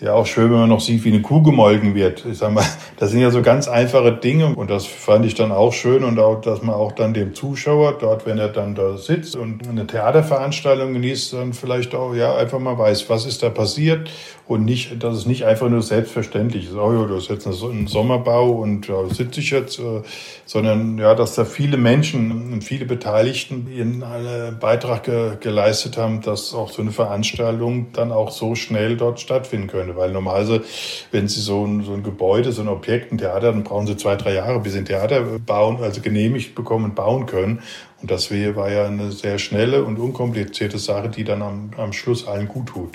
ja 0.00 0.14
auch 0.14 0.26
schön, 0.26 0.50
wenn 0.50 0.60
man 0.60 0.68
noch 0.68 0.80
sieht, 0.80 1.04
wie 1.04 1.12
eine 1.12 1.22
Kuh 1.22 1.42
gemolken 1.42 1.94
wird. 1.94 2.24
Ich 2.24 2.38
sag 2.38 2.52
mal, 2.52 2.64
das 2.98 3.10
sind 3.10 3.20
ja 3.20 3.30
so 3.30 3.42
ganz 3.42 3.68
einfache 3.68 4.12
Dinge 4.12 4.54
und 4.54 4.70
das 4.70 4.86
fand 4.86 5.24
ich 5.26 5.34
dann 5.34 5.52
auch 5.52 5.72
schön 5.72 6.04
und 6.04 6.18
auch, 6.18 6.40
dass 6.40 6.62
man 6.62 6.74
auch 6.74 6.92
dann 6.92 7.14
dem 7.14 7.34
Zuschauer 7.34 7.98
dort, 8.00 8.26
wenn 8.26 8.38
er 8.38 8.48
dann 8.48 8.74
da 8.74 8.96
sitzt 8.96 9.36
und 9.36 9.68
eine 9.68 9.86
Theaterveranstaltung 9.86 10.92
genießt, 10.92 11.32
dann 11.32 11.52
vielleicht 11.52 11.94
auch 11.94 12.14
ja 12.14 12.36
einfach 12.36 12.58
mal 12.58 12.78
weiß, 12.78 13.08
was 13.10 13.26
ist 13.26 13.42
da 13.42 13.50
passiert 13.50 14.08
und 14.48 14.64
nicht, 14.64 15.02
dass 15.02 15.14
es 15.14 15.26
nicht 15.26 15.44
einfach 15.44 15.68
nur 15.68 15.82
selbstverständlich 15.82 16.66
ist. 16.66 16.74
Oh 16.74 16.92
ja, 16.92 17.06
das 17.06 17.24
ist 17.24 17.30
jetzt 17.30 17.46
ein 17.46 17.86
Sommerbau 17.86 18.50
und 18.50 18.88
da 18.88 19.06
sitze 19.12 19.40
ich 19.40 19.50
jetzt, 19.50 19.78
äh, 19.78 20.02
sondern 20.46 20.96
ja, 20.96 21.14
dass 21.14 21.34
da 21.34 21.44
viele 21.44 21.76
Menschen 21.76 22.52
und 22.52 22.64
viele 22.64 22.86
Beteiligten 22.86 23.68
ihren 23.70 24.02
äh, 24.02 24.52
Beitrag 24.58 25.04
ge 25.04 25.32
geleistet 25.38 25.98
haben, 25.98 26.22
dass 26.22 26.54
auch 26.54 26.70
so 26.70 26.80
eine 26.80 26.92
Veranstaltung 26.92 27.88
dann 27.92 28.10
auch 28.10 28.30
so 28.30 28.54
schnell 28.54 28.96
dort 28.96 29.20
stattfinden 29.20 29.68
könnte. 29.88 30.00
Weil 30.00 30.12
normalerweise, 30.12 30.62
wenn 31.10 31.28
Sie 31.28 31.40
so 31.40 31.64
ein, 31.64 31.84
so 31.84 31.92
ein 31.92 32.02
Gebäude, 32.02 32.52
so 32.52 32.62
ein 32.62 32.68
Objekt, 32.68 33.12
ein 33.12 33.18
Theater, 33.18 33.52
dann 33.52 33.64
brauchen 33.64 33.86
Sie 33.86 33.96
zwei, 33.96 34.16
drei 34.16 34.34
Jahre, 34.34 34.60
bis 34.60 34.72
Sie 34.72 34.78
ein 34.78 34.84
Theater 34.84 35.22
bauen, 35.44 35.78
also 35.82 36.00
genehmigt 36.00 36.54
bekommen 36.54 36.94
bauen 36.94 37.26
können. 37.26 37.62
Und 38.00 38.10
das 38.10 38.30
war 38.30 38.70
ja 38.70 38.86
eine 38.86 39.10
sehr 39.10 39.38
schnelle 39.38 39.84
und 39.84 39.98
unkomplizierte 39.98 40.78
Sache, 40.78 41.08
die 41.08 41.24
dann 41.24 41.42
am, 41.42 41.70
am 41.76 41.92
Schluss 41.92 42.26
allen 42.26 42.48
gut 42.48 42.66
tut. 42.66 42.90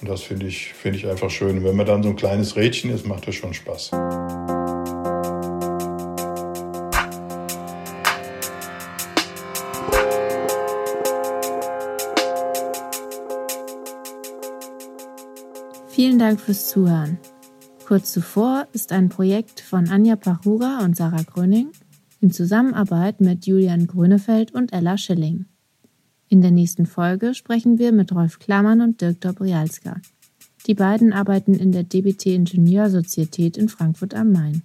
Und 0.00 0.08
das 0.08 0.22
finde 0.22 0.46
ich, 0.46 0.72
finde 0.74 0.98
ich 0.98 1.08
einfach 1.08 1.30
schön. 1.30 1.58
Und 1.58 1.64
wenn 1.64 1.76
man 1.76 1.86
dann 1.86 2.02
so 2.02 2.08
ein 2.08 2.16
kleines 2.16 2.56
Rädchen 2.56 2.90
ist, 2.90 3.06
macht 3.06 3.26
das 3.26 3.34
schon 3.34 3.52
Spaß. 3.52 3.90
Dank 16.28 16.40
fürs 16.40 16.68
Zuhören. 16.68 17.16
Kurz 17.86 18.12
zuvor 18.12 18.68
ist 18.74 18.92
ein 18.92 19.08
Projekt 19.08 19.60
von 19.60 19.88
Anja 19.88 20.14
Pachura 20.14 20.80
und 20.84 20.94
Sarah 20.94 21.22
Gröning 21.22 21.68
in 22.20 22.30
Zusammenarbeit 22.30 23.22
mit 23.22 23.46
Julian 23.46 23.86
Grönefeld 23.86 24.52
und 24.52 24.74
Ella 24.74 24.98
Schilling. 24.98 25.46
In 26.28 26.42
der 26.42 26.50
nächsten 26.50 26.84
Folge 26.84 27.32
sprechen 27.32 27.78
wir 27.78 27.92
mit 27.92 28.14
Rolf 28.14 28.40
Klamann 28.40 28.82
und 28.82 29.00
Dirk 29.00 29.22
Dobrialska. 29.22 30.02
Die 30.66 30.74
beiden 30.74 31.14
arbeiten 31.14 31.54
in 31.54 31.72
der 31.72 31.84
DBT 31.84 32.26
Ingenieursozietät 32.26 33.56
in 33.56 33.70
Frankfurt 33.70 34.12
am 34.12 34.30
Main. 34.30 34.62